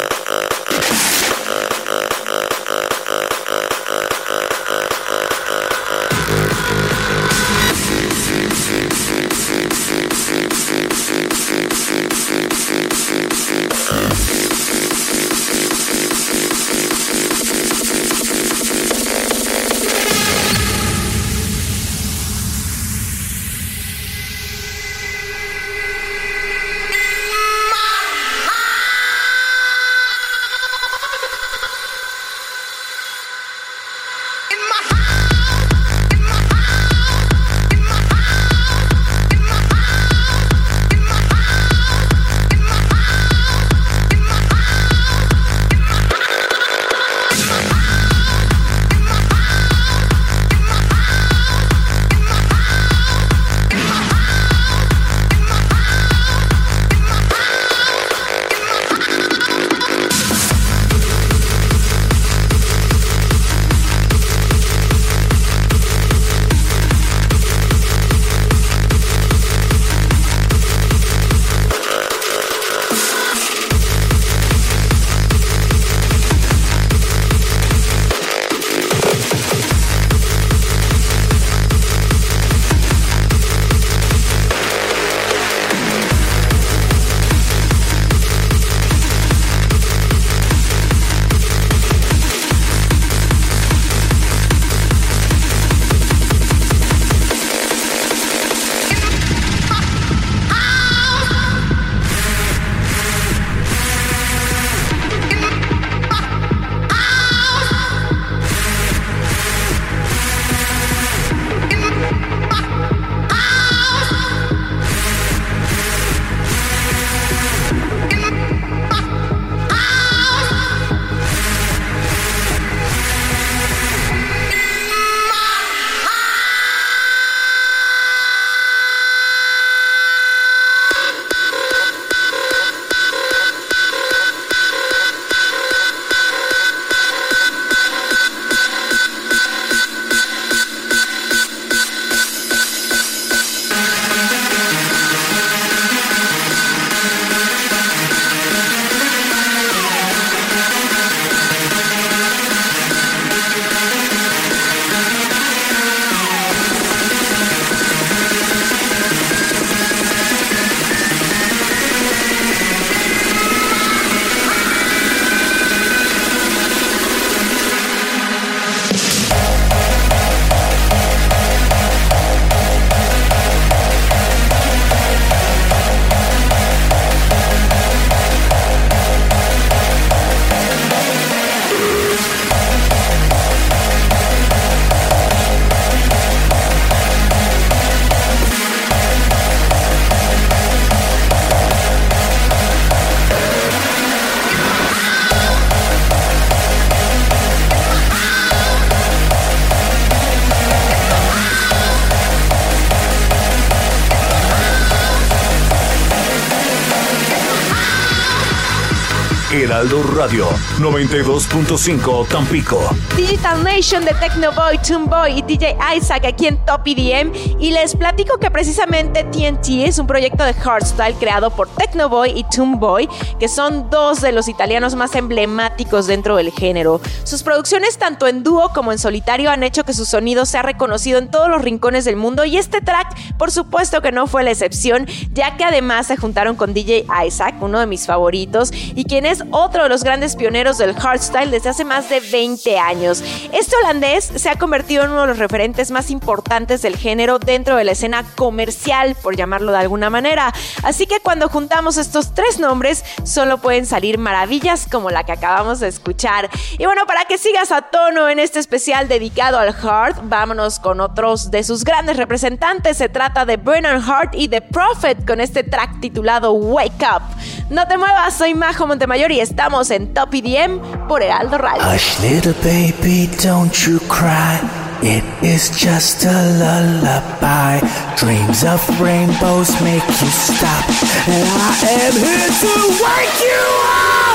Heraldo 209.76 210.02
Radio 210.04 210.65
92.5 210.78 212.28
Tampico. 212.28 212.78
Digital 213.16 213.64
Nation 213.64 214.04
de 214.04 214.12
Technoboy, 214.12 214.78
Boy 215.06 215.38
y 215.38 215.42
DJ 215.42 215.74
Isaac 215.96 216.26
aquí 216.26 216.46
en 216.48 216.62
Top 216.66 216.82
EDM 216.84 217.32
y 217.58 217.70
les 217.70 217.96
platico 217.96 218.36
que 218.38 218.50
precisamente 218.50 219.24
TNT 219.24 219.86
es 219.86 219.98
un 219.98 220.06
proyecto 220.06 220.44
de 220.44 220.52
hardstyle 220.52 221.14
creado 221.14 221.50
por 221.50 221.68
Technoboy 221.68 222.30
y 222.30 222.44
Boy 222.76 223.08
que 223.40 223.48
son 223.48 223.88
dos 223.88 224.20
de 224.20 224.32
los 224.32 224.48
italianos 224.48 224.94
más 224.96 225.14
emblemáticos 225.14 226.06
dentro 226.06 226.36
del 226.36 226.50
género. 226.50 227.00
Sus 227.24 227.42
producciones 227.42 227.96
tanto 227.96 228.26
en 228.26 228.42
dúo 228.42 228.68
como 228.74 228.92
en 228.92 228.98
solitario 228.98 229.50
han 229.50 229.62
hecho 229.62 229.84
que 229.84 229.94
su 229.94 230.04
sonido 230.04 230.44
sea 230.44 230.60
reconocido 230.60 231.18
en 231.18 231.30
todos 231.30 231.48
los 231.48 231.62
rincones 231.62 232.04
del 232.04 232.16
mundo 232.16 232.44
y 232.44 232.58
este 232.58 232.82
track 232.82 233.36
por 233.38 233.50
supuesto 233.50 234.02
que 234.02 234.12
no 234.12 234.26
fue 234.26 234.44
la 234.44 234.50
excepción 234.50 235.06
ya 235.32 235.56
que 235.56 235.64
además 235.64 236.08
se 236.08 236.18
juntaron 236.18 236.54
con 236.54 236.74
DJ 236.74 237.06
Isaac, 237.26 237.54
uno 237.60 237.80
de 237.80 237.86
mis 237.86 238.04
favoritos 238.04 238.72
y 238.72 239.04
quien 239.04 239.24
es 239.24 239.42
otro 239.52 239.84
de 239.84 239.88
los 239.88 240.04
grandes 240.04 240.36
pioneros 240.36 240.65
del 240.66 240.96
hardstyle 240.98 241.52
desde 241.52 241.68
hace 241.68 241.84
más 241.84 242.08
de 242.08 242.18
20 242.18 242.76
años. 242.76 243.22
Este 243.52 243.76
holandés 243.76 244.24
se 244.34 244.50
ha 244.50 244.58
convertido 244.58 245.04
en 245.04 245.12
uno 245.12 245.20
de 245.20 245.26
los 245.28 245.38
referentes 245.38 245.92
más 245.92 246.10
importantes 246.10 246.82
del 246.82 246.96
género 246.96 247.38
dentro 247.38 247.76
de 247.76 247.84
la 247.84 247.92
escena 247.92 248.24
comercial, 248.34 249.14
por 249.22 249.36
llamarlo 249.36 249.70
de 249.70 249.78
alguna 249.78 250.10
manera. 250.10 250.52
Así 250.82 251.06
que 251.06 251.20
cuando 251.20 251.48
juntamos 251.48 251.98
estos 251.98 252.34
tres 252.34 252.58
nombres, 252.58 253.04
solo 253.22 253.58
pueden 253.58 253.86
salir 253.86 254.18
maravillas 254.18 254.88
como 254.90 255.10
la 255.10 255.22
que 255.22 255.30
acabamos 255.30 255.78
de 255.78 255.86
escuchar. 255.86 256.50
Y 256.78 256.84
bueno, 256.84 257.06
para 257.06 257.26
que 257.26 257.38
sigas 257.38 257.70
a 257.70 257.82
tono 257.82 258.28
en 258.28 258.40
este 258.40 258.58
especial 258.58 259.06
dedicado 259.06 259.60
al 259.60 259.68
hard, 259.68 260.16
vámonos 260.24 260.80
con 260.80 261.00
otros 261.00 261.52
de 261.52 261.62
sus 261.62 261.84
grandes 261.84 262.16
representantes. 262.16 262.96
Se 262.96 263.08
trata 263.08 263.44
de 263.44 263.56
Brennan 263.56 264.02
Hart 264.02 264.34
y 264.34 264.48
The 264.48 264.62
Prophet 264.62 265.24
con 265.24 265.40
este 265.40 265.62
track 265.62 266.00
titulado 266.00 266.50
Wake 266.54 267.06
Up. 267.14 267.22
No 267.70 267.86
te 267.86 267.98
muevas, 267.98 268.36
soy 268.36 268.54
Majo 268.54 268.86
Montemayor 268.86 269.30
y 269.30 269.40
estamos 269.40 269.90
en 269.90 270.12
Top 270.12 270.34
EDM 270.56 271.06
por 271.08 271.22
Heraldo 271.22 271.58
Radio. 271.58 271.82
Hush, 271.82 272.20
little 272.20 272.54
baby, 272.62 273.28
don't 273.42 273.86
you 273.86 273.98
cry. 274.08 274.58
It 275.02 275.24
is 275.42 275.70
just 275.70 276.24
a 276.24 276.32
lullaby. 276.58 277.80
Dreams 278.16 278.64
of 278.64 278.80
rainbows 279.00 279.70
make 279.82 280.06
you 280.06 280.30
stop. 280.30 280.88
And 281.28 281.48
I 281.48 281.88
am 282.06 282.12
here 282.12 282.48
to 282.48 282.72
wake 283.04 283.40
you 283.40 283.60
up. 283.84 284.25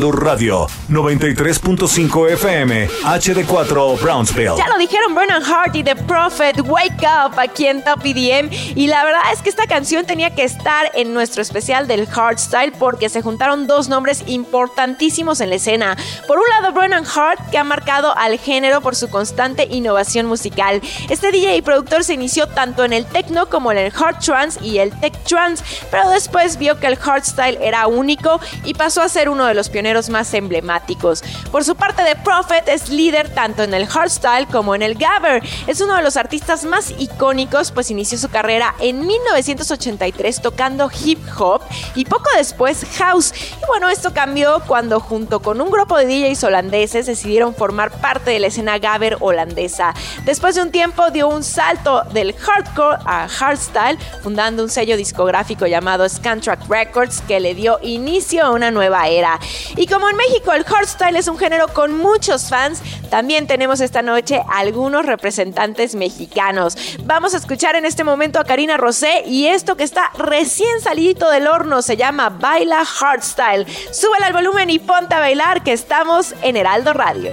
Radio 0.00 0.68
93.5 0.88 2.30
FM 2.30 2.88
HD4 2.88 4.00
Brownsville. 4.00 4.56
Ya 4.56 4.66
lo 4.68 4.78
dijeron 4.78 5.14
Bernard 5.14 5.44
Hart 5.44 5.76
y 5.76 5.84
The 5.84 5.94
Prophet 5.94 6.60
Wake 6.66 7.02
Up 7.02 7.38
aquí 7.38 7.66
en 7.66 7.84
Top 7.84 8.00
EDM 8.02 8.48
y 8.74 8.86
la 8.86 9.04
verdad 9.04 9.20
es 9.34 9.42
que 9.42 9.50
esta 9.50 9.66
canción 9.66 10.06
tenía 10.06 10.34
que 10.34 10.44
estar 10.44 10.90
en 10.94 11.12
nuestro 11.12 11.42
especial 11.42 11.86
del 11.86 12.06
hardstyle 12.06 12.72
porque 12.72 13.10
se 13.10 13.20
juntaron 13.20 13.66
dos 13.66 13.90
nombres 13.90 14.24
importantísimos 14.26 15.42
en 15.42 15.50
la 15.50 15.56
escena. 15.56 15.96
Por 16.26 16.38
un 16.38 16.44
lado 16.48 16.72
Brennan 16.72 17.04
Hart 17.04 17.50
que 17.50 17.58
ha 17.58 17.64
marcado 17.64 18.16
al 18.16 18.38
género 18.38 18.80
por 18.80 18.96
su 18.96 19.10
constante 19.10 19.68
innovación 19.70 20.24
musical. 20.24 20.80
Este 21.10 21.30
DJ 21.30 21.56
y 21.56 21.62
productor 21.62 22.02
se 22.02 22.14
inició 22.14 22.46
tanto 22.46 22.84
en 22.84 22.94
el 22.94 23.04
techno 23.04 23.50
como 23.50 23.70
en 23.70 23.76
el 23.76 23.92
hard 23.94 24.20
trance 24.20 24.58
y 24.64 24.78
el 24.78 24.98
tech 25.00 25.22
trance, 25.24 25.62
pero 25.90 26.08
después 26.08 26.56
vio 26.56 26.80
que 26.80 26.86
el 26.86 26.96
hardstyle 26.96 27.58
era 27.60 27.86
único 27.88 28.40
y 28.64 28.72
pasó 28.72 29.02
a 29.02 29.08
ser 29.10 29.28
uno 29.28 29.44
de 29.44 29.52
los 29.52 29.68
pioneros 29.68 29.81
más 30.08 30.32
emblemáticos. 30.34 31.22
Por 31.50 31.64
su 31.64 31.74
parte, 31.74 32.02
The 32.04 32.16
Prophet 32.16 32.68
es 32.68 32.88
líder 32.88 33.28
tanto 33.34 33.62
en 33.62 33.74
el 33.74 33.86
hardstyle 33.86 34.46
como 34.46 34.74
en 34.74 34.82
el 34.82 34.94
gabber. 34.94 35.42
Es 35.66 35.80
uno 35.80 35.96
de 35.96 36.02
los 36.02 36.16
artistas 36.16 36.64
más 36.64 36.94
icónicos, 36.98 37.72
pues 37.72 37.90
inició 37.90 38.16
su 38.16 38.28
carrera 38.28 38.74
en 38.78 39.06
1983 39.06 40.40
tocando 40.40 40.88
hip 41.04 41.18
hop 41.38 41.62
y 41.94 42.04
poco 42.04 42.30
después 42.36 42.86
house. 42.98 43.32
Y 43.34 43.66
bueno, 43.66 43.88
esto 43.88 44.14
cambió 44.14 44.62
cuando 44.66 45.00
junto 45.00 45.40
con 45.40 45.60
un 45.60 45.70
grupo 45.70 45.96
de 45.98 46.06
DJs 46.06 46.44
holandeses 46.44 47.06
decidieron 47.06 47.54
formar 47.54 47.90
parte 47.90 48.30
de 48.30 48.38
la 48.38 48.46
escena 48.46 48.78
gabber 48.78 49.16
holandesa. 49.20 49.94
Después 50.24 50.54
de 50.54 50.62
un 50.62 50.70
tiempo 50.70 51.10
dio 51.10 51.28
un 51.28 51.42
salto 51.42 52.02
del 52.12 52.34
hardcore 52.34 52.98
a 53.04 53.28
hardstyle, 53.28 53.98
fundando 54.22 54.62
un 54.62 54.70
sello 54.70 54.96
discográfico 54.96 55.66
llamado 55.66 56.08
Scantrack 56.08 56.68
Records 56.68 57.20
que 57.26 57.40
le 57.40 57.54
dio 57.54 57.78
inicio 57.82 58.44
a 58.44 58.50
una 58.50 58.70
nueva 58.70 59.08
era. 59.08 59.38
Y 59.76 59.86
como 59.86 60.08
en 60.08 60.16
México 60.16 60.52
el 60.52 60.64
hardstyle 60.64 61.16
es 61.16 61.28
un 61.28 61.38
género 61.38 61.68
con 61.68 61.96
muchos 61.96 62.48
fans, 62.48 62.80
también 63.10 63.46
tenemos 63.46 63.80
esta 63.80 64.02
noche 64.02 64.42
algunos 64.48 65.06
representantes 65.06 65.94
mexicanos. 65.94 66.76
Vamos 67.04 67.34
a 67.34 67.38
escuchar 67.38 67.76
en 67.76 67.84
este 67.84 68.04
momento 68.04 68.40
a 68.40 68.44
Karina 68.44 68.76
Rosé 68.76 69.22
y 69.26 69.46
esto 69.46 69.76
que 69.76 69.84
está 69.84 70.10
recién 70.18 70.80
salidito 70.80 71.30
del 71.30 71.46
horno 71.46 71.82
se 71.82 71.96
llama 71.96 72.30
Baila 72.30 72.84
Hardstyle. 72.84 73.66
Súbela 73.92 74.26
al 74.26 74.32
volumen 74.32 74.70
y 74.70 74.78
ponte 74.78 75.14
a 75.14 75.20
bailar 75.20 75.62
que 75.62 75.72
estamos 75.72 76.34
en 76.42 76.56
Heraldo 76.56 76.92
Radio. 76.92 77.32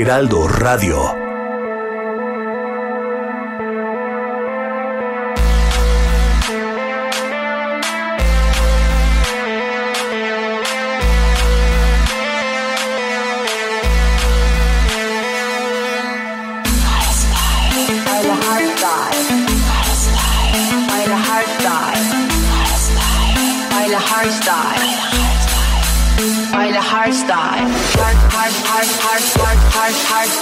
Heraldo 0.00 0.46
Radio. 0.46 1.17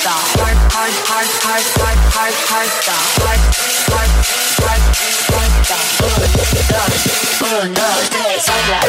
stop. 0.06 0.22
Hard, 0.38 0.58
hard, 0.70 0.94
hard, 1.10 1.26
hard, 1.42 1.66
hard, 1.82 1.98
hard, 2.14 2.34
hard 2.46 2.70
stop. 2.70 3.02
Hard, 3.26 3.42
hard, 3.90 4.10
hard, 4.62 4.82
hard 5.34 5.52
stop. 5.66 5.82
Uno, 6.06 6.22
dos, 6.66 7.10
uno, 7.64 7.88
tres, 8.10 8.46
habla. 8.46 8.80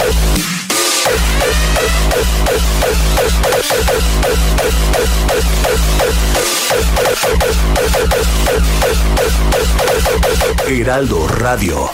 Thank 0.00 0.69
Heraldo 10.66 11.26
Radio. 11.26 11.90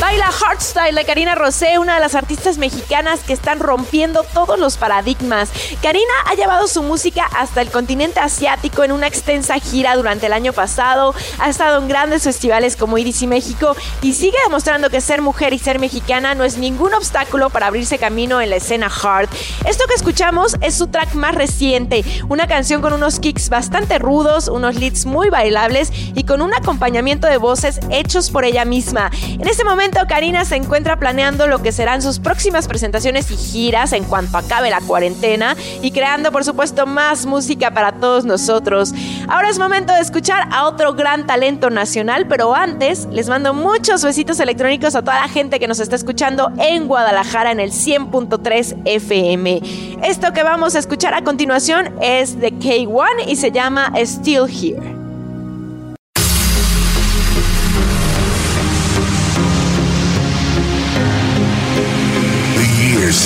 Baila 0.00 0.30
Hardstyle 0.30 0.94
de 0.94 1.04
Karina 1.04 1.34
Rosé, 1.34 1.78
una 1.78 1.94
de 1.94 2.00
las 2.00 2.14
artistas 2.14 2.58
mexicanas 2.58 3.20
que 3.20 3.32
están 3.32 3.60
rompiendo 3.60 4.24
todos 4.24 4.58
los 4.58 4.76
paradigmas. 4.76 5.50
Karina 5.80 6.12
ha 6.26 6.34
llevado 6.34 6.68
su 6.68 6.82
música 6.82 7.26
hasta 7.34 7.62
el 7.62 7.70
continente 7.70 8.20
asiático 8.20 8.84
en 8.84 8.92
una 8.92 9.06
extensa 9.06 9.58
gira 9.58 9.96
durante 9.96 10.26
el 10.26 10.34
año 10.34 10.52
pasado, 10.52 11.14
ha 11.38 11.48
estado 11.48 11.78
en 11.80 11.88
grandes 11.88 12.24
festivales 12.24 12.76
como 12.76 12.98
IDC 12.98 13.22
México 13.22 13.74
y 14.02 14.12
sigue 14.12 14.36
demostrando 14.44 14.90
que 14.90 15.00
ser 15.00 15.22
mujer 15.22 15.54
y 15.54 15.58
ser 15.58 15.78
mexicana 15.78 16.34
no 16.34 16.44
es 16.44 16.58
ningún 16.58 16.92
obstáculo 16.92 17.48
para 17.48 17.68
abrirse 17.68 17.98
camino 17.98 18.40
en 18.40 18.50
la 18.50 18.56
escena 18.56 18.90
hard. 18.90 19.30
Esto 19.64 19.86
que 19.86 19.94
escuchamos 19.94 20.56
es 20.60 20.74
su 20.74 20.88
track 20.88 21.14
más 21.14 21.34
reciente, 21.34 22.04
una 22.28 22.46
canción 22.46 22.82
con 22.82 22.92
unos 22.92 23.18
kicks 23.18 23.48
bastante 23.48 23.98
rudos, 23.98 24.48
unos 24.48 24.74
leads 24.74 25.06
muy 25.06 25.30
bailables 25.30 25.90
y 26.14 26.24
con 26.24 26.42
un 26.42 26.52
acompañamiento 26.52 27.28
de 27.28 27.38
voces 27.38 27.80
hechos 27.90 28.30
por 28.30 28.44
ella 28.44 28.64
misma. 28.64 29.10
En 29.12 29.46
este 29.48 29.64
momento 29.64 29.75
Karina 30.08 30.44
se 30.44 30.56
encuentra 30.56 30.98
planeando 30.98 31.46
lo 31.46 31.62
que 31.62 31.72
serán 31.72 32.00
sus 32.00 32.18
próximas 32.18 32.68
presentaciones 32.68 33.30
y 33.30 33.36
giras 33.36 33.92
en 33.92 34.04
cuanto 34.04 34.38
acabe 34.38 34.70
la 34.70 34.80
cuarentena 34.80 35.56
y 35.82 35.90
creando 35.90 36.32
por 36.32 36.44
supuesto 36.44 36.86
más 36.86 37.26
música 37.26 37.70
para 37.72 37.92
todos 37.92 38.24
nosotros. 38.24 38.94
Ahora 39.28 39.50
es 39.50 39.58
momento 39.58 39.92
de 39.92 40.00
escuchar 40.00 40.48
a 40.52 40.66
otro 40.66 40.94
gran 40.94 41.26
talento 41.26 41.70
nacional, 41.70 42.26
pero 42.28 42.54
antes 42.54 43.06
les 43.10 43.28
mando 43.28 43.52
muchos 43.52 44.02
besitos 44.04 44.40
electrónicos 44.40 44.94
a 44.94 45.02
toda 45.02 45.20
la 45.20 45.28
gente 45.28 45.58
que 45.60 45.68
nos 45.68 45.80
está 45.80 45.96
escuchando 45.96 46.52
en 46.58 46.86
Guadalajara 46.88 47.52
en 47.52 47.60
el 47.60 47.72
100.3 47.72 48.82
FM. 48.84 49.60
Esto 50.02 50.32
que 50.32 50.42
vamos 50.42 50.74
a 50.76 50.78
escuchar 50.78 51.14
a 51.14 51.22
continuación 51.22 51.94
es 52.00 52.38
de 52.40 52.52
K1 52.52 53.28
y 53.28 53.36
se 53.36 53.50
llama 53.50 53.92
Still 53.96 54.46
Here. 54.48 55.05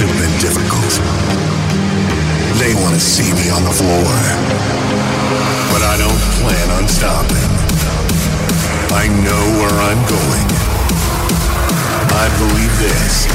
Been 0.09 0.39
difficult. 0.41 0.93
They 2.57 2.73
want 2.75 2.95
to 2.95 3.01
see 3.01 3.33
me 3.35 3.51
on 3.51 3.65
the 3.65 3.73
floor. 3.73 4.09
But 5.73 5.83
I 5.85 5.97
don't 5.99 6.23
plan 6.41 6.71
on 6.71 6.89
stopping. 6.89 7.51
I 8.97 9.09
know 9.09 9.45
where 9.61 9.77
I'm 9.89 10.01
going. 10.09 10.49
I 12.17 12.27
believe 12.39 12.73
this 12.79 13.27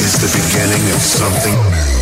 is 0.00 0.12
the 0.20 0.30
beginning 0.32 0.84
of 0.94 1.00
something 1.00 1.54
new. 1.70 1.93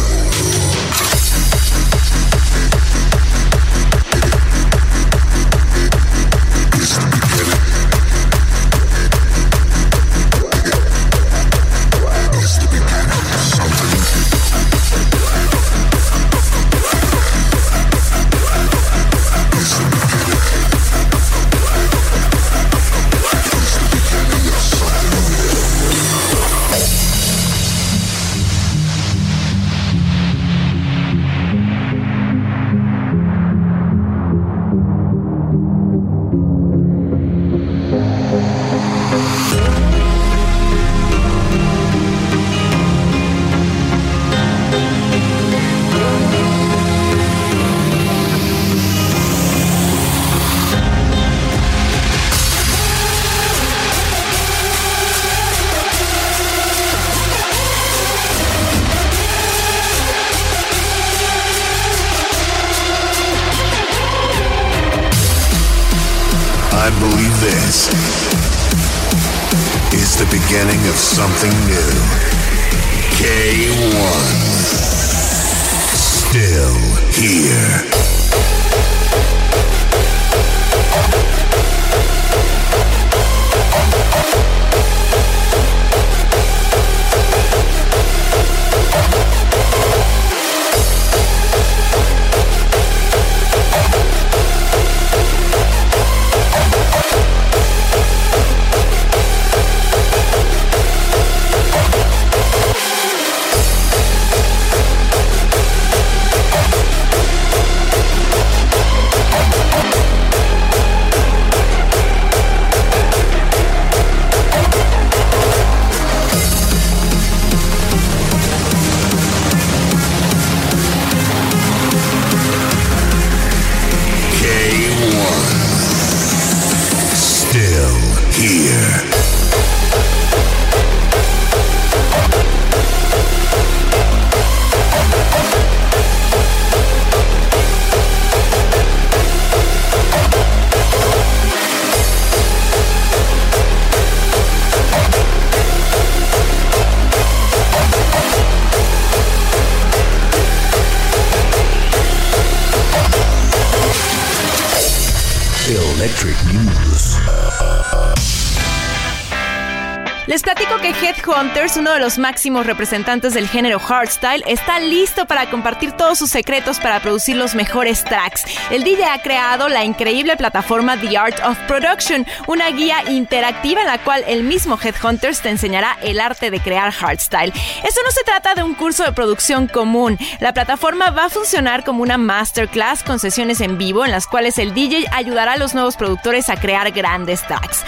Que 161.42 161.48
Headhunters, 161.48 161.76
uno 161.76 161.92
de 161.92 161.98
los 161.98 162.18
máximos 162.18 162.66
representantes 162.66 163.34
del 163.34 163.48
género 163.48 163.78
hardstyle, 163.78 164.44
está 164.46 164.78
listo 164.78 165.26
para 165.26 165.50
compartir 165.50 165.92
todos 165.92 166.18
sus 166.18 166.30
secretos 166.30 166.78
para 166.78 167.00
producir 167.00 167.36
los 167.36 167.54
mejores 167.54 168.04
tracks. 168.04 168.44
El 168.70 168.84
DJ 168.84 169.06
ha 169.06 169.22
creado 169.22 169.68
la 169.68 169.84
increíble 169.84 170.36
plataforma 170.36 170.96
The 170.96 171.16
Art 171.16 171.40
of 171.44 171.58
Production, 171.66 172.26
una 172.46 172.68
guía 172.70 173.02
interactiva 173.08 173.80
en 173.80 173.86
la 173.86 173.98
cual 173.98 174.24
el 174.26 174.44
mismo 174.44 174.78
Headhunters 174.80 175.40
te 175.40 175.48
enseñará 175.48 175.96
el 176.02 176.20
arte 176.20 176.50
de 176.50 176.60
crear 176.60 176.92
hardstyle. 176.92 177.52
Esto 177.82 178.00
no 178.04 178.10
se 178.10 178.24
trata 178.24 178.54
de 178.54 178.62
un 178.62 178.74
curso 178.74 179.02
de 179.04 179.12
producción 179.12 179.66
común. 179.66 180.18
La 180.40 180.52
plataforma 180.52 181.10
va 181.10 181.24
a 181.24 181.30
funcionar 181.30 181.84
como 181.84 182.02
una 182.02 182.18
masterclass 182.18 183.02
con 183.02 183.18
sesiones 183.18 183.60
en 183.60 183.78
vivo 183.78 184.04
en 184.04 184.10
las 184.10 184.26
cuales 184.26 184.58
el 184.58 184.74
DJ 184.74 185.06
ayudará 185.12 185.54
a 185.54 185.56
los 185.56 185.74
nuevos 185.74 185.96
productores 185.96 186.48
a 186.50 186.56
crear 186.56 186.90
grandes 186.92 187.42
tracks. 187.46 187.84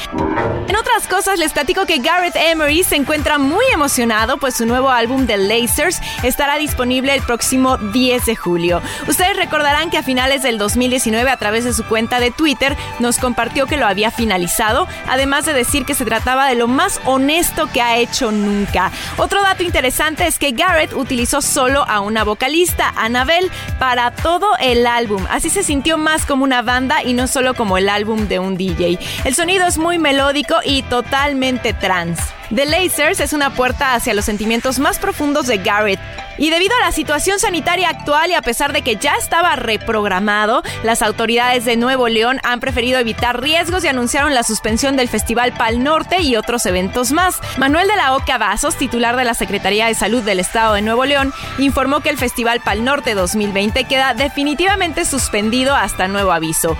En 0.67 0.77
otras 0.77 1.07
cosas, 1.09 1.39
les 1.39 1.53
platico 1.53 1.85
que 1.87 1.99
Gary 1.99 2.25
Gareth 2.25 2.37
Emery 2.37 2.85
se 2.85 2.97
encuentra 2.97 3.39
muy 3.45 3.65
emocionado, 3.73 4.39
pues 4.39 4.57
su 4.57 4.67
nuevo 4.67 4.91
álbum 4.91 5.27
The 5.27 5.37
Lasers 5.37 6.01
estará 6.23 6.57
disponible 6.57 7.15
el 7.15 7.23
próximo 7.23 7.77
10 7.77 8.27
de 8.27 8.37
julio. 8.37 8.83
Ustedes 9.07 9.37
recordarán 9.37 9.91
que 9.91 9.99
a 9.99 10.03
finales 10.03 10.43
del 10.43 10.59
2019, 10.59 11.31
a 11.31 11.37
través 11.37 11.65
de 11.65 11.73
su 11.73 11.85
cuenta 11.85 12.21
de 12.21 12.31
Twitter, 12.31 12.77
nos 12.99 13.19
compartió 13.19 13.67
que 13.67 13.77
lo 13.77 13.87
había 13.87 14.11
finalizado, 14.11 14.89
además 15.07 15.45
de 15.45 15.53
decir 15.53 15.85
que 15.85 15.95
se 15.95 16.05
trataba 16.05 16.49
de 16.49 16.55
lo 16.55 16.67
más 16.67 17.01
honesto 17.05 17.69
que 17.73 17.83
ha 17.83 17.97
hecho 17.97 18.33
nunca. 18.33 18.91
Otro 19.17 19.43
dato 19.43 19.63
interesante 19.63 20.27
es 20.27 20.39
que 20.39 20.53
Garrett 20.53 20.93
utilizó 20.95 21.41
solo 21.41 21.85
a 21.89 22.01
una 22.01 22.25
vocalista, 22.25 22.93
Annabelle, 22.97 23.51
para 23.79 24.11
todo 24.11 24.49
el 24.61 24.87
álbum. 24.87 25.25
Así 25.31 25.51
se 25.51 25.63
sintió 25.63 25.99
más 25.99 26.27
como 26.27 26.45
una 26.45 26.63
banda 26.63 27.03
y 27.03 27.13
no 27.13 27.27
solo 27.27 27.55
como 27.55 27.79
el 27.79 27.89
álbum 27.89 28.29
de 28.29 28.39
un 28.39 28.57
DJ. 28.57 28.99
El 29.25 29.35
sonido 29.35 29.67
es 29.67 29.79
muy 29.79 29.99
melódico 29.99 30.57
y 30.65 30.83
totalmente 30.83 31.73
trans. 31.73 32.19
The 32.51 32.67
Lasers 32.67 33.21
es 33.21 33.33
una 33.33 33.55
puerta 33.55 33.95
hacia 33.95 34.13
los 34.13 34.27
sentimientos 34.27 34.79
más 34.79 34.99
profundos 34.99 35.47
de 35.47 35.59
Garrett. 35.59 36.01
Y 36.39 36.51
debido 36.51 36.75
a 36.77 36.85
la 36.85 36.93
situación 36.93 37.39
sanitaria 37.39 37.89
actual 37.89 38.31
y 38.31 38.35
a 38.35 38.43
pesar 38.43 38.73
de 38.73 38.83
que 38.83 38.97
ya 38.97 39.15
estaba 39.17 39.57
reprogramado, 39.57 40.63
las 40.83 41.03
autoridades 41.03 41.65
de 41.65 41.77
Nuevo 41.77 42.09
León 42.09 42.41
han 42.43 42.61
preferido 42.61 42.99
evitar 42.99 43.41
riesgos 43.41 43.85
y 43.85 43.89
anunciaron 43.89 44.35
la 44.35 44.43
suspensión 44.43 44.97
del 44.97 45.09
Festival 45.09 45.53
Pal 45.53 45.83
Norte 45.83 46.23
y 46.23 46.37
otros 46.37 46.67
eventos 46.67 47.13
más. 47.13 47.39
Manuel 47.57 47.89
de 47.89 47.97
la 47.97 48.15
Oca 48.15 48.39
Vasos, 48.39 48.77
titular 48.77 49.17
de 49.17 49.25
la 49.25 49.35
Secretaría 49.35 49.87
de 49.87 49.95
Salud 49.95 50.23
del 50.23 50.41
Estado 50.41 50.75
de 50.75 50.83
Nuevo 50.83 51.05
León, 51.05 51.33
informó 51.59 52.01
que 52.01 52.11
el 52.11 52.19
Festival 52.19 52.61
Pal 52.61 52.85
Norte 52.85 53.15
2020 53.15 53.85
queda 53.85 54.15
definitivamente 54.15 55.05
suspendido 55.05 55.75
hasta 55.75 56.09
nuevo 56.09 56.33
aviso. 56.33 56.77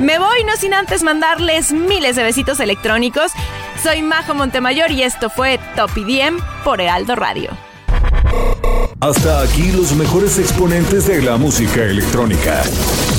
Me 0.00 0.18
voy 0.18 0.44
no 0.44 0.56
sin 0.56 0.74
antes 0.74 1.02
mandarles 1.02 1.72
miles 1.72 2.16
de 2.16 2.22
besitos 2.22 2.60
electrónicos. 2.60 3.32
Soy 3.82 4.02
Majo 4.02 4.34
Montemayor 4.34 4.90
y 4.90 5.02
esto 5.02 5.30
fue 5.30 5.58
Top 5.76 5.90
IDM 5.96 6.38
por 6.64 6.80
Heraldo 6.80 7.16
Radio. 7.16 7.73
Hasta 9.04 9.42
aquí 9.42 9.70
los 9.70 9.94
mejores 9.94 10.38
exponentes 10.38 11.06
de 11.06 11.20
la 11.20 11.36
música 11.36 11.84
electrónica. 11.84 12.62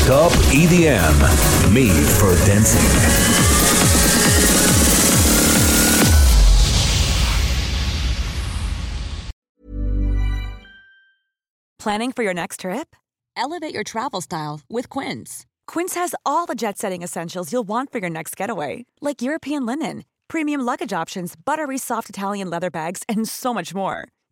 Top 0.07 0.31
EDM, 0.51 1.15
Made 1.71 2.07
for 2.17 2.35
Dancing. 2.47 2.81
Planning 11.77 12.11
for 12.11 12.23
your 12.23 12.33
next 12.33 12.61
trip? 12.61 12.95
Elevate 13.37 13.71
your 13.71 13.83
travel 13.83 14.21
style 14.21 14.61
with 14.67 14.89
Quince. 14.89 15.45
Quince 15.67 15.93
has 15.93 16.15
all 16.25 16.47
the 16.47 16.55
jet 16.55 16.79
setting 16.79 17.03
essentials 17.03 17.53
you'll 17.53 17.67
want 17.67 17.91
for 17.91 17.99
your 17.99 18.09
next 18.09 18.35
getaway, 18.35 18.87
like 19.01 19.21
European 19.21 19.67
linen, 19.67 20.03
premium 20.27 20.61
luggage 20.61 20.93
options, 20.93 21.35
buttery 21.35 21.77
soft 21.77 22.09
Italian 22.09 22.49
leather 22.49 22.71
bags, 22.71 23.03
and 23.07 23.27
so 23.29 23.53
much 23.53 23.75
more 23.75 24.07